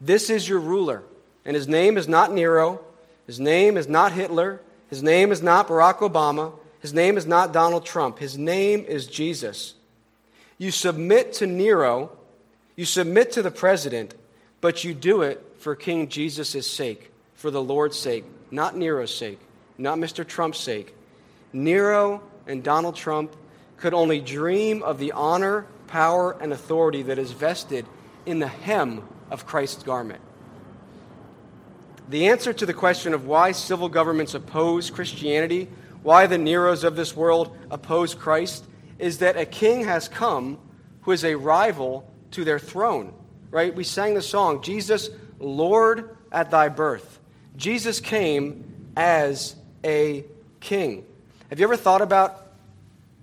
[0.00, 1.02] This is your ruler,
[1.44, 2.80] and his name is not Nero,
[3.26, 4.60] his name is not Hitler,
[4.90, 9.06] his name is not Barack Obama, his name is not Donald Trump, his name is
[9.06, 9.74] Jesus.
[10.58, 12.12] You submit to Nero,
[12.76, 14.14] you submit to the president,
[14.64, 19.38] but you do it for King Jesus' sake, for the Lord's sake, not Nero's sake.
[19.76, 20.26] not Mr.
[20.26, 20.94] Trump's sake.
[21.52, 23.36] Nero and Donald Trump
[23.76, 27.84] could only dream of the honor, power, and authority that is vested
[28.24, 30.22] in the hem of Christ's garment.
[32.08, 35.68] The answer to the question of why civil governments oppose Christianity,
[36.02, 38.64] why the Neros of this world oppose Christ,
[38.98, 40.56] is that a king has come
[41.02, 43.12] who is a rival to their throne.
[43.50, 43.74] Right?
[43.74, 47.20] We sang the song, Jesus, Lord at thy birth.
[47.56, 48.64] Jesus came
[48.96, 50.24] as a
[50.60, 51.04] king.
[51.50, 52.48] Have you ever thought about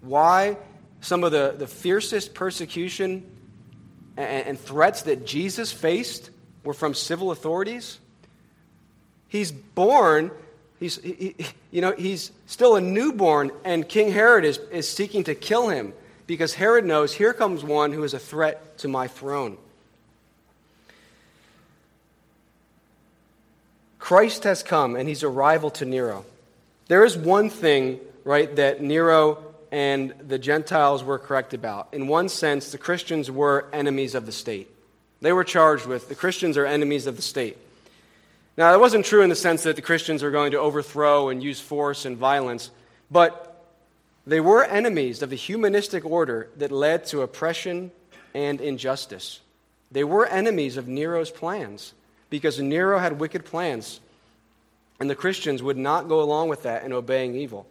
[0.01, 0.57] why
[1.01, 3.29] some of the, the fiercest persecution
[4.15, 6.29] and, and threats that Jesus faced
[6.63, 7.99] were from civil authorities?
[9.27, 10.31] He's born,
[10.79, 11.35] he's, he,
[11.71, 15.93] you know, he's still a newborn, and King Herod is, is seeking to kill him
[16.27, 19.57] because Herod knows here comes one who is a threat to my throne.
[24.11, 26.25] Christ has come, and he's a rival to Nero.
[26.89, 29.41] There is one thing, right, that Nero
[29.71, 31.87] and the Gentiles were correct about.
[31.93, 34.69] In one sense, the Christians were enemies of the state.
[35.21, 37.57] They were charged with the Christians are enemies of the state.
[38.57, 41.41] Now, that wasn't true in the sense that the Christians are going to overthrow and
[41.41, 42.69] use force and violence,
[43.09, 43.65] but
[44.27, 47.91] they were enemies of the humanistic order that led to oppression
[48.33, 49.39] and injustice.
[49.89, 51.93] They were enemies of Nero's plans
[52.31, 53.99] because Nero had wicked plans,
[54.99, 57.67] and the Christians would not go along with that in obeying evil.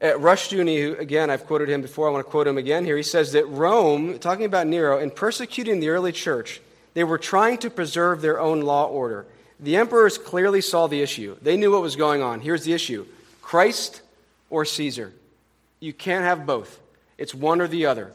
[0.00, 2.96] At Rushdoony, again, I've quoted him before, I want to quote him again here.
[2.96, 6.60] He says that Rome, talking about Nero, in persecuting the early church,
[6.94, 9.26] they were trying to preserve their own law order.
[9.58, 11.36] The emperors clearly saw the issue.
[11.42, 12.40] They knew what was going on.
[12.40, 13.06] Here's the issue
[13.42, 14.02] Christ
[14.50, 15.12] or Caesar.
[15.80, 16.78] You can't have both,
[17.16, 18.12] it's one or the other.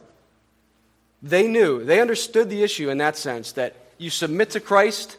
[1.22, 3.74] They knew, they understood the issue in that sense that
[4.04, 5.16] you submit to Christ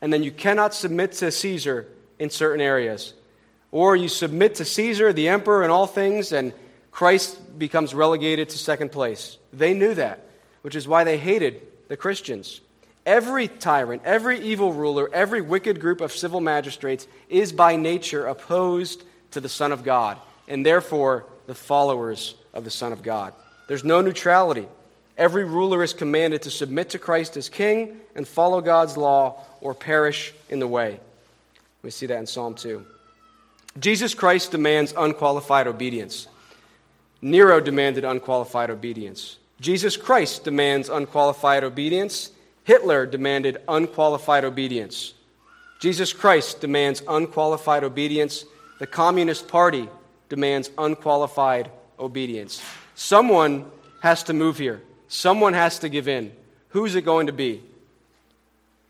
[0.00, 3.14] and then you cannot submit to Caesar in certain areas.
[3.72, 6.52] Or you submit to Caesar, the emperor, in all things, and
[6.90, 9.38] Christ becomes relegated to second place.
[9.52, 10.26] They knew that,
[10.62, 12.60] which is why they hated the Christians.
[13.04, 19.02] Every tyrant, every evil ruler, every wicked group of civil magistrates is by nature opposed
[19.32, 23.34] to the Son of God, and therefore the followers of the Son of God.
[23.66, 24.68] There's no neutrality.
[25.18, 29.74] Every ruler is commanded to submit to Christ as king and follow God's law or
[29.74, 31.00] perish in the way.
[31.82, 32.84] We see that in Psalm 2.
[33.78, 36.28] Jesus Christ demands unqualified obedience.
[37.20, 39.36] Nero demanded unqualified obedience.
[39.60, 42.30] Jesus Christ demands unqualified obedience.
[42.64, 45.14] Hitler demanded unqualified obedience.
[45.80, 48.44] Jesus Christ demands unqualified obedience.
[48.78, 49.88] The Communist Party
[50.28, 52.62] demands unqualified obedience.
[52.94, 54.82] Someone has to move here.
[55.14, 56.32] Someone has to give in.
[56.68, 57.62] Who's it going to be?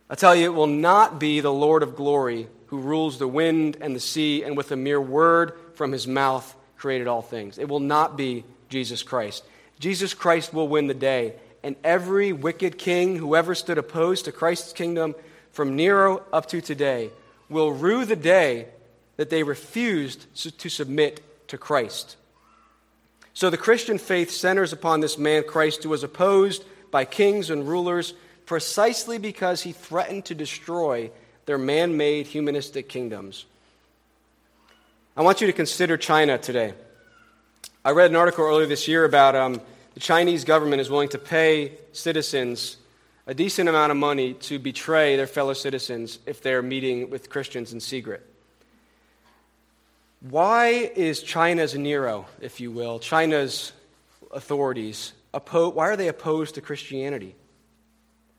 [0.09, 3.79] I tell you, it will not be the Lord of glory who rules the wind
[3.81, 7.59] and the sea and with a mere word from his mouth created all things.
[7.59, 9.43] It will not be Jesus Christ.
[9.81, 14.33] Jesus Christ will win the day, and every wicked king who ever stood opposed to
[14.33, 15.16] Christ's kingdom
[15.51, 17.11] from Nero up to today
[17.49, 18.68] will rue the day
[19.16, 22.16] that they refused to submit to Christ.
[23.35, 27.66] So the Christian faith centers upon this man Christ who was opposed by kings and
[27.66, 28.14] rulers
[28.47, 31.11] precisely because he threatened to destroy
[31.47, 33.47] their man made humanistic kingdoms.
[35.16, 36.74] I want you to consider China today.
[37.85, 39.61] I read an article earlier this year about um,
[39.95, 42.76] the Chinese government is willing to pay citizens
[43.26, 47.72] a decent amount of money to betray their fellow citizens if they're meeting with Christians
[47.72, 48.28] in secret.
[50.29, 53.73] Why is China's Nero, if you will, China's
[54.31, 57.35] authorities, oppo- why are they opposed to Christianity?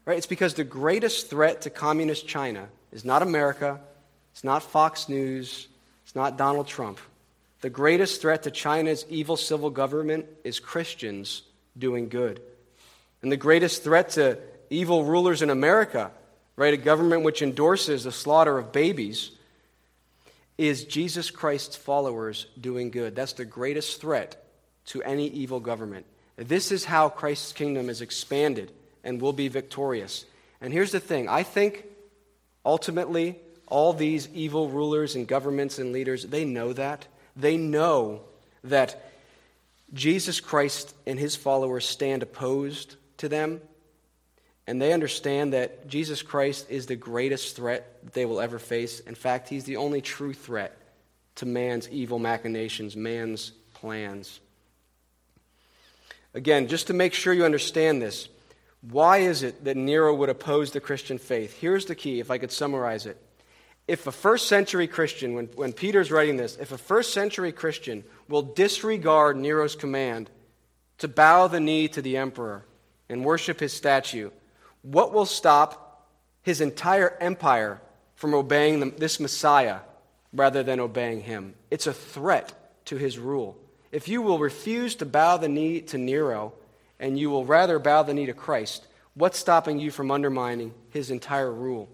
[0.06, 0.18] Right?
[0.18, 3.82] It's because the greatest threat to communist China is not America,
[4.32, 5.68] it's not Fox News,
[6.06, 7.00] it's not Donald Trump.
[7.60, 11.42] The greatest threat to China's evil civil government is Christians
[11.78, 12.42] doing good.
[13.22, 14.38] And the greatest threat to
[14.70, 16.12] evil rulers in America,
[16.56, 19.32] right, a government which endorses the slaughter of babies,
[20.58, 23.16] is Jesus Christ's followers doing good.
[23.16, 24.44] That's the greatest threat
[24.88, 26.06] to any evil government.
[26.36, 28.72] This is how Christ's kingdom is expanded
[29.04, 30.26] and will be victorious.
[30.62, 31.86] And here's the thing I think
[32.66, 33.38] ultimately
[33.68, 37.08] all these evil rulers and governments and leaders, they know that.
[37.36, 38.22] They know
[38.64, 39.12] that
[39.94, 43.62] Jesus Christ and his followers stand opposed to them.
[44.66, 49.02] And they understand that Jesus Christ is the greatest threat they will ever face.
[49.02, 50.78] In fact, he's the only true threat
[51.36, 54.40] to man's evil machinations, man's plans.
[56.34, 58.30] Again, just to make sure you understand this,
[58.90, 61.58] why is it that Nero would oppose the Christian faith?
[61.60, 63.18] Here's the key, if I could summarize it.
[63.88, 68.04] if a first century Christian, when, when Peter's writing this, if a first century Christian
[68.30, 70.30] will disregard Nero's command
[71.00, 72.64] to bow the knee to the emperor
[73.10, 74.30] and worship his statue,
[74.84, 76.08] what will stop
[76.44, 77.82] his entire empire
[78.16, 79.80] from obeying this Messiah
[80.32, 81.56] rather than obeying him?
[81.72, 82.54] It's a threat
[82.86, 83.58] to his rule.
[83.92, 86.54] If you will refuse to bow the knee to Nero
[87.00, 91.12] and you will rather bow the knee to Christ, what's stopping you from undermining his
[91.12, 91.90] entire rule?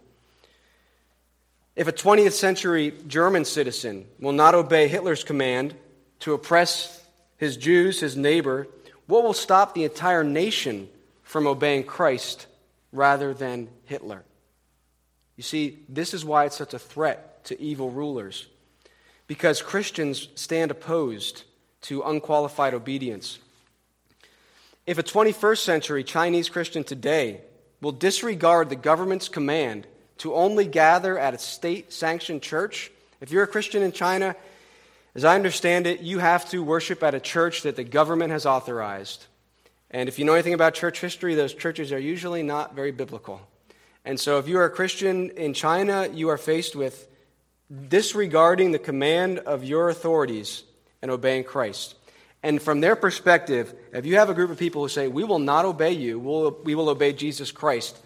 [1.76, 5.76] If a 20th century German citizen will not obey Hitler's command
[6.22, 7.02] to oppress
[7.38, 8.68] his Jews, his neighbor,
[9.08, 10.90] what will stop the entire nation
[11.24, 12.48] from obeying Christ
[12.92, 14.24] rather than Hitler?
[15.36, 18.48] You see, this is why it's such a threat to evil rulers.
[19.28, 21.44] Because Christians stand opposed
[21.84, 23.40] to unqualified obedience.
[24.86, 27.42] If a 21st century Chinese Christian today
[27.82, 29.88] will disregard the government's command
[30.20, 32.92] to only gather at a state sanctioned church.
[33.22, 34.36] If you're a Christian in China,
[35.16, 38.46] as I understand it, you have to worship at a church that the government has
[38.46, 39.26] authorized.
[39.92, 43.42] And if you know anything about church history, those churches are usually not very biblical.
[44.06, 47.08] And so if you are a Christian in China, you are faced with
[47.88, 50.64] disregarding the command of your authorities
[51.02, 51.96] and obeying Christ.
[52.42, 55.40] And from their perspective, if you have a group of people who say, We will
[55.40, 58.00] not obey you, we'll, we will obey Jesus Christ,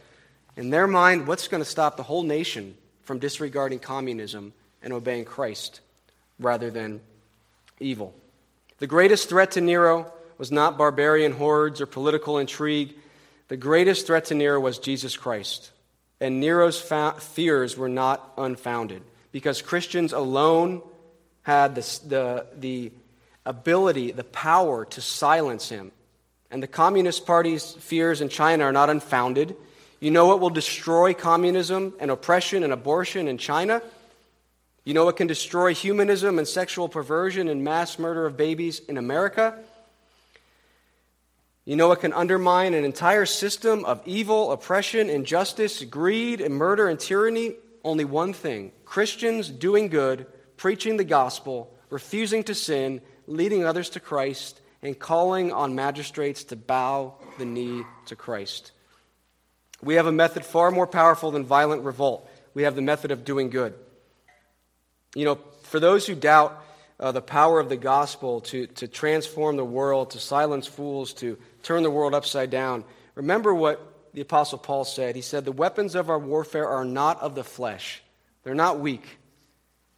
[0.56, 5.26] in their mind, what's going to stop the whole nation from disregarding communism and obeying
[5.26, 5.82] Christ
[6.40, 7.02] rather than
[7.80, 8.14] evil?
[8.78, 12.96] The greatest threat to Nero was not barbarian hordes or political intrigue.
[13.48, 15.72] The greatest threat to Nero was Jesus Christ.
[16.20, 20.82] And Nero's fa- fears were not unfounded because Christians alone
[21.42, 22.92] had the, the, the
[23.46, 25.92] ability, the power to silence him.
[26.50, 29.56] And the Communist Party's fears in China are not unfounded
[30.04, 33.82] you know what will destroy communism and oppression and abortion in China?
[34.84, 38.98] You know what can destroy humanism and sexual perversion and mass murder of babies in
[38.98, 39.58] America?
[41.66, 46.90] You know what can undermine an entire system of evil, oppression, injustice, greed, and murder
[46.90, 47.56] and tyranny?
[47.84, 50.26] Only one thing Christians doing good,
[50.58, 56.58] preaching the gospel, refusing to sin, leading others to Christ, and calling on magistrates to
[56.58, 58.72] bow the knee to Christ.
[59.82, 62.30] We have a method far more powerful than violent revolt.
[62.54, 63.74] We have the method of doing good.
[65.16, 66.62] You know, for those who doubt
[67.00, 71.38] uh, the power of the gospel to, to transform the world, to silence fools, to
[71.64, 72.84] turn the world upside down,
[73.16, 73.82] remember what
[74.14, 75.16] the Apostle Paul said.
[75.16, 78.02] He said, The weapons of our warfare are not of the flesh,
[78.44, 79.18] they're not weak,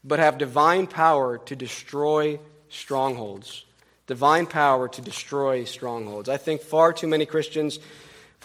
[0.03, 2.39] but have divine power to destroy
[2.69, 3.65] strongholds.
[4.07, 6.29] Divine power to destroy strongholds.
[6.29, 7.79] I think far too many Christians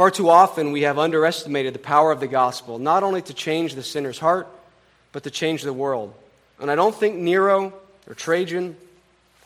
[0.01, 3.75] Far too often we have underestimated the power of the gospel, not only to change
[3.75, 4.49] the sinner's heart,
[5.13, 6.15] but to change the world.
[6.59, 7.75] And I don't think Nero
[8.11, 8.77] or Trajan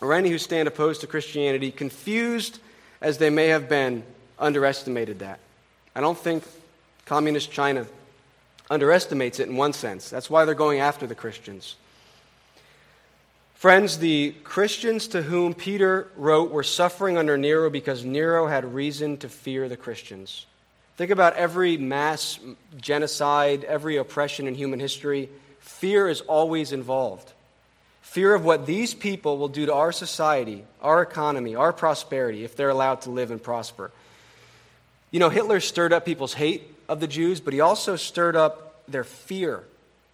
[0.00, 2.58] or any who stand opposed to Christianity, confused
[3.00, 4.02] as they may have been,
[4.38, 5.38] underestimated that.
[5.94, 6.42] I don't think
[7.04, 7.86] communist China
[8.70, 10.10] underestimates it in one sense.
[10.10, 11.76] That's why they're going after the Christians.
[13.54, 19.16] Friends, the Christians to whom Peter wrote were suffering under Nero because Nero had reason
[19.18, 20.46] to fear the Christians.
[20.96, 22.38] Think about every mass
[22.76, 25.28] genocide, every oppression in human history.
[25.60, 27.32] Fear is always involved.
[28.14, 32.54] Fear of what these people will do to our society, our economy, our prosperity, if
[32.54, 33.90] they're allowed to live and prosper.
[35.10, 38.84] You know, Hitler stirred up people's hate of the Jews, but he also stirred up
[38.86, 39.64] their fear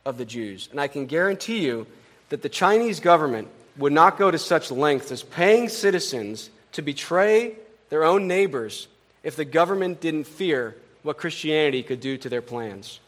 [0.07, 0.71] of the Jews.
[0.71, 1.87] And I can guarantee you
[2.31, 7.53] that the Chinese government would not go to such lengths as paying citizens to betray
[7.91, 8.89] their own neighbors
[9.23, 12.99] if the government didn't fear what Christianity could do to their plans.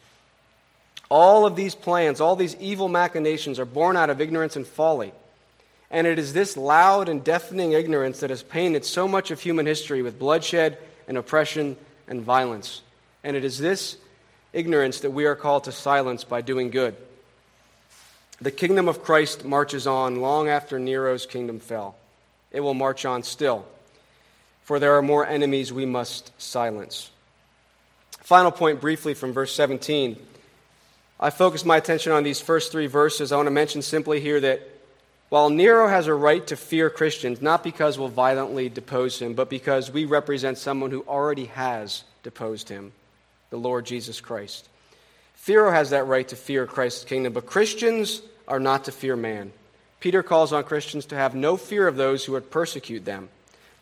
[1.12, 5.12] All of these plans, all these evil machinations are born out of ignorance and folly.
[5.90, 9.66] And it is this loud and deafening ignorance that has painted so much of human
[9.66, 11.76] history with bloodshed and oppression
[12.08, 12.80] and violence.
[13.22, 13.98] And it is this
[14.54, 16.96] ignorance that we are called to silence by doing good.
[18.40, 21.94] The kingdom of Christ marches on long after Nero's kingdom fell.
[22.52, 23.66] It will march on still,
[24.64, 27.10] for there are more enemies we must silence.
[28.22, 30.16] Final point briefly from verse 17.
[31.22, 33.30] I focus my attention on these first three verses.
[33.30, 34.68] I want to mention simply here that
[35.28, 39.48] while Nero has a right to fear Christians, not because we'll violently depose him, but
[39.48, 42.90] because we represent someone who already has deposed him,
[43.50, 44.68] the Lord Jesus Christ.
[45.36, 49.52] Pharaoh has that right to fear Christ's kingdom, but Christians are not to fear man.
[50.00, 53.28] Peter calls on Christians to have no fear of those who would persecute them.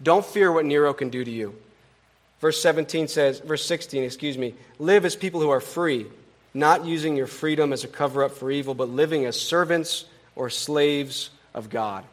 [0.02, 1.54] Don't fear what Nero can do to you.
[2.40, 6.06] Verse 17 says, verse 16, excuse me, live as people who are free.
[6.52, 10.50] Not using your freedom as a cover up for evil, but living as servants or
[10.50, 12.04] slaves of God.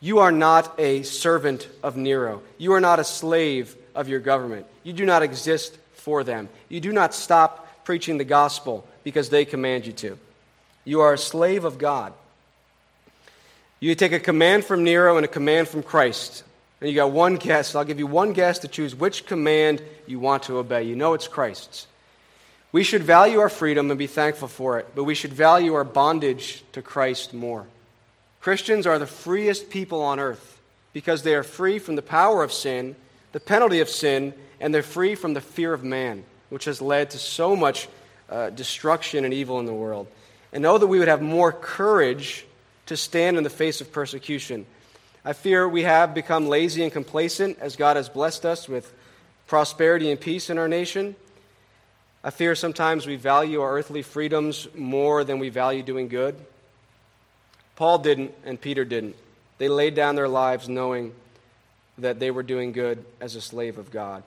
[0.00, 2.42] You are not a servant of Nero.
[2.58, 4.66] You are not a slave of your government.
[4.82, 6.48] You do not exist for them.
[6.68, 10.18] You do not stop preaching the gospel because they command you to.
[10.84, 12.12] You are a slave of God.
[13.80, 16.42] You take a command from Nero and a command from Christ.
[16.80, 17.74] And you got one guess.
[17.74, 20.82] I'll give you one guess to choose which command you want to obey.
[20.82, 21.86] You know it's Christ's.
[22.74, 25.84] We should value our freedom and be thankful for it, but we should value our
[25.84, 27.68] bondage to Christ more.
[28.40, 30.60] Christians are the freest people on earth
[30.92, 32.96] because they are free from the power of sin,
[33.30, 37.10] the penalty of sin, and they're free from the fear of man, which has led
[37.10, 37.86] to so much
[38.28, 40.08] uh, destruction and evil in the world.
[40.52, 42.44] And know that we would have more courage
[42.86, 44.66] to stand in the face of persecution.
[45.24, 48.92] I fear we have become lazy and complacent as God has blessed us with
[49.46, 51.14] prosperity and peace in our nation.
[52.26, 56.34] I fear sometimes we value our earthly freedoms more than we value doing good.
[57.76, 59.14] Paul didn't, and Peter didn't.
[59.58, 61.12] They laid down their lives knowing
[61.98, 64.22] that they were doing good as a slave of God.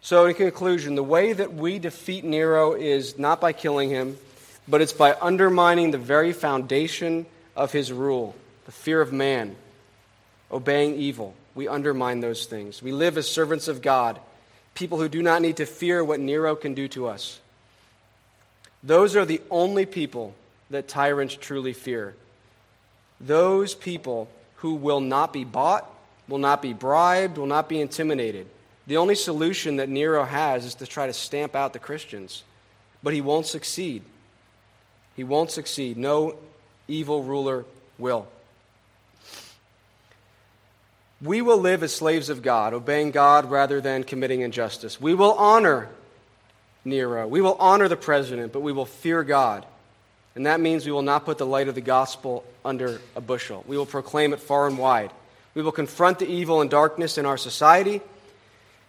[0.00, 4.16] So, in conclusion, the way that we defeat Nero is not by killing him,
[4.68, 7.26] but it's by undermining the very foundation
[7.56, 9.56] of his rule the fear of man,
[10.52, 11.34] obeying evil.
[11.54, 12.80] We undermine those things.
[12.80, 14.18] We live as servants of God
[14.74, 17.40] people who do not need to fear what Nero can do to us.
[18.82, 20.34] Those are the only people
[20.70, 22.14] that tyrants truly fear.
[23.20, 25.90] Those people who will not be bought,
[26.28, 28.46] will not be bribed, will not be intimidated.
[28.86, 32.42] The only solution that Nero has is to try to stamp out the Christians.
[33.02, 34.02] But he won't succeed.
[35.16, 35.96] He won't succeed.
[35.96, 36.36] No
[36.88, 37.64] evil ruler
[37.98, 38.26] will.
[41.24, 45.00] We will live as slaves of God, obeying God rather than committing injustice.
[45.00, 45.88] We will honor
[46.84, 47.26] Nero.
[47.26, 49.64] We will honor the president, but we will fear God.
[50.34, 53.64] And that means we will not put the light of the gospel under a bushel.
[53.66, 55.12] We will proclaim it far and wide.
[55.54, 58.02] We will confront the evil and darkness in our society,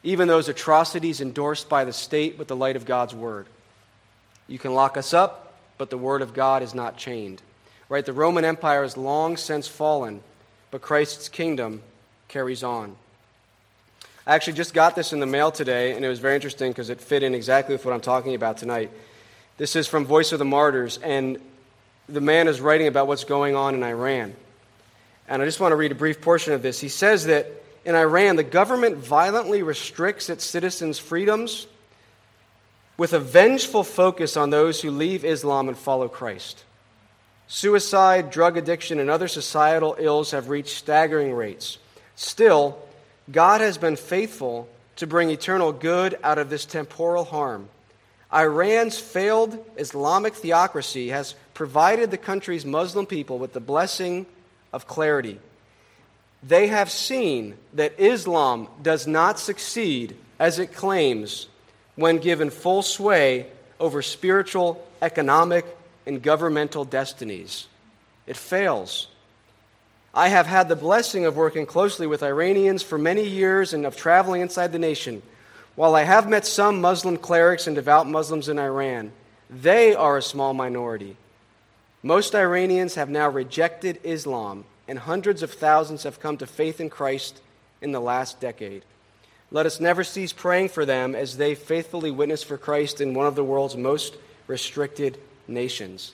[0.03, 3.47] even those atrocities endorsed by the state, with the light of God's word.
[4.49, 7.41] You can lock us up, but the word of God is not chained.
[7.87, 8.05] Right?
[8.05, 10.21] The Roman Empire has long since fallen,
[10.69, 11.81] but Christ's kingdom
[12.35, 12.93] carries on.
[14.27, 16.89] I actually just got this in the mail today, and it was very interesting because
[16.89, 18.91] it fit in exactly with what I'm talking about tonight.
[19.55, 21.39] This is from Voice of the Martyrs, and
[22.09, 24.35] the man is writing about what's going on in Iran.
[25.29, 26.77] And I just want to read a brief portion of this.
[26.77, 27.49] He says that
[27.85, 31.67] in Iran, the government violently restricts its citizens' freedoms
[32.97, 36.65] with a vengeful focus on those who leave Islam and follow Christ.
[37.47, 41.77] Suicide, drug addiction, and other societal ills have reached staggering rates.
[42.15, 42.77] Still,
[43.31, 47.69] God has been faithful to bring eternal good out of this temporal harm.
[48.33, 54.25] Iran's failed Islamic theocracy has provided the country's Muslim people with the blessing
[54.73, 55.39] of clarity.
[56.43, 61.47] They have seen that Islam does not succeed as it claims
[61.95, 63.47] when given full sway
[63.79, 65.65] over spiritual, economic,
[66.05, 67.67] and governmental destinies.
[68.27, 69.07] It fails.
[70.15, 73.97] I have had the blessing of working closely with Iranians for many years and of
[73.97, 75.21] traveling inside the nation.
[75.75, 79.11] While I have met some Muslim clerics and devout Muslims in Iran,
[79.49, 81.17] they are a small minority.
[82.01, 86.89] Most Iranians have now rejected Islam, and hundreds of thousands have come to faith in
[86.89, 87.41] Christ
[87.81, 88.83] in the last decade.
[89.51, 93.27] Let us never cease praying for them as they faithfully witness for Christ in one
[93.27, 94.15] of the world's most
[94.47, 96.13] restricted nations.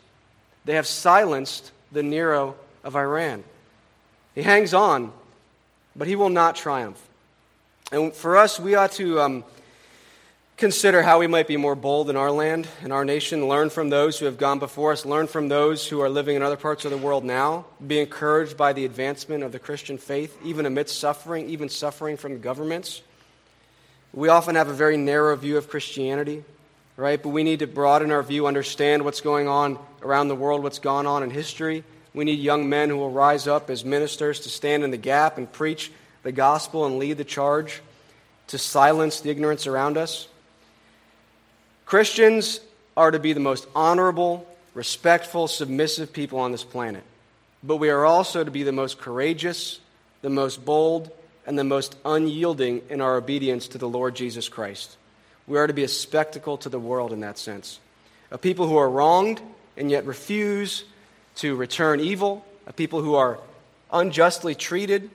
[0.66, 3.43] They have silenced the Nero of Iran.
[4.36, 5.11] He hangs on,
[5.95, 7.01] but he will not triumph.
[7.91, 9.43] And for us, we ought to um,
[10.55, 13.89] consider how we might be more bold in our land, in our nation, learn from
[13.89, 16.86] those who have gone before us, learn from those who are living in other parts
[16.86, 20.99] of the world now, be encouraged by the advancement of the Christian faith, even amidst
[20.99, 23.01] suffering, even suffering from governments.
[24.13, 26.43] We often have a very narrow view of Christianity,
[26.95, 27.21] right?
[27.21, 30.79] But we need to broaden our view, understand what's going on around the world, what's
[30.79, 31.84] gone on in history,
[32.14, 35.38] we need young men who will rise up as ministers to stand in the gap
[35.38, 35.91] and preach
[36.24, 37.82] the gospel and lead the charge
[38.47, 40.28] to silence the ignorance around us.
[41.86, 42.59] Christians
[42.97, 47.03] are to be the most honorable, respectful, submissive people on this planet.
[47.64, 49.80] But we are also to be the most courageous,
[50.22, 51.12] the most bold,
[51.45, 54.97] and the most unyielding in our obedience to the Lord Jesus Christ.
[55.47, 57.80] We are to be a spectacle to the world in that sense.
[58.32, 59.41] A people who are wronged
[59.76, 60.84] and yet refuse
[61.42, 63.39] to return evil, a people who are
[63.92, 65.10] unjustly treated,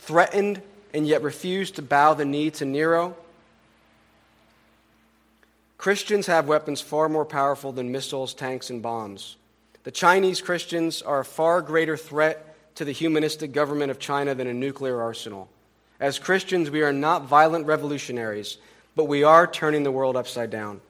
[0.00, 0.60] threatened,
[0.92, 3.16] and yet refuse to bow the knee to Nero.
[5.78, 9.36] Christians have weapons far more powerful than missiles, tanks, and bombs.
[9.84, 14.48] The Chinese Christians are a far greater threat to the humanistic government of China than
[14.48, 15.48] a nuclear arsenal.
[15.98, 18.58] As Christians, we are not violent revolutionaries,
[18.94, 20.82] but we are turning the world upside down.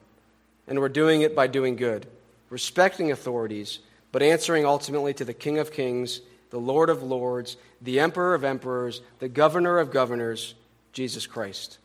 [0.67, 2.07] And we're doing it by doing good,
[2.49, 3.79] respecting authorities,
[4.11, 8.43] but answering ultimately to the King of Kings, the Lord of Lords, the Emperor of
[8.43, 10.55] Emperors, the Governor of Governors,
[10.93, 11.77] Jesus Christ.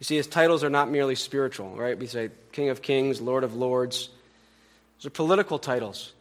[0.00, 1.98] You see, his titles are not merely spiritual, right?
[1.98, 4.10] We say King of Kings, Lord of Lords.
[4.98, 6.12] Those are political titles.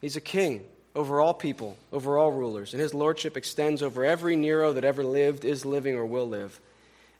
[0.00, 0.64] He's a king
[0.94, 5.04] over all people, over all rulers, and his lordship extends over every Nero that ever
[5.04, 6.60] lived, is living, or will live.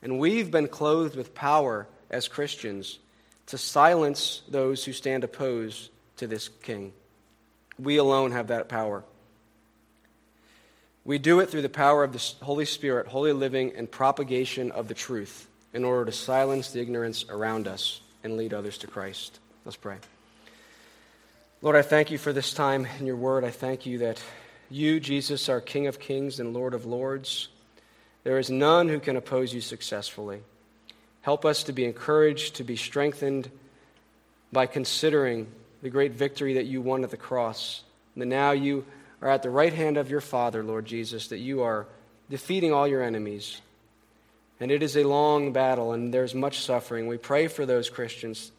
[0.01, 2.99] And we've been clothed with power as Christians
[3.47, 6.91] to silence those who stand opposed to this king.
[7.81, 9.03] We alone have that power.
[11.03, 14.87] We do it through the power of the Holy Spirit, holy living, and propagation of
[14.87, 19.39] the truth in order to silence the ignorance around us and lead others to Christ.
[19.65, 19.97] Let's pray.
[21.63, 23.43] Lord, I thank you for this time in your word.
[23.43, 24.21] I thank you that
[24.69, 27.47] you, Jesus, are King of kings and Lord of lords.
[28.23, 30.41] There is none who can oppose you successfully.
[31.21, 33.49] Help us to be encouraged, to be strengthened
[34.51, 35.47] by considering
[35.81, 37.83] the great victory that you won at the cross.
[38.15, 38.85] And that now you
[39.21, 41.87] are at the right hand of your Father, Lord Jesus, that you are
[42.29, 43.61] defeating all your enemies.
[44.59, 47.07] And it is a long battle, and there's much suffering.
[47.07, 48.51] We pray for those Christians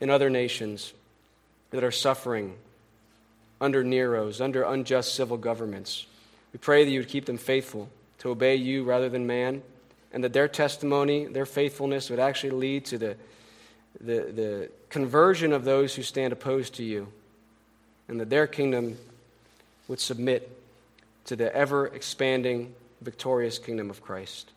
[0.00, 0.92] in other nations
[1.70, 2.56] that are suffering
[3.60, 6.06] under Nero's, under unjust civil governments.
[6.52, 7.88] We pray that you would keep them faithful
[8.18, 9.62] to obey you rather than man,
[10.12, 13.16] and that their testimony, their faithfulness would actually lead to the,
[14.00, 17.08] the, the conversion of those who stand opposed to you,
[18.08, 18.96] and that their kingdom
[19.88, 20.50] would submit
[21.24, 24.50] to the ever expanding, victorious kingdom of Christ.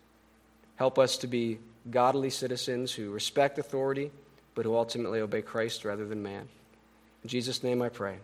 [0.75, 1.59] Help us to be
[1.89, 4.11] godly citizens who respect authority,
[4.55, 6.47] but who ultimately obey Christ rather than man.
[7.23, 8.17] In Jesus' name I pray.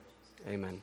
[0.47, 0.81] Amen.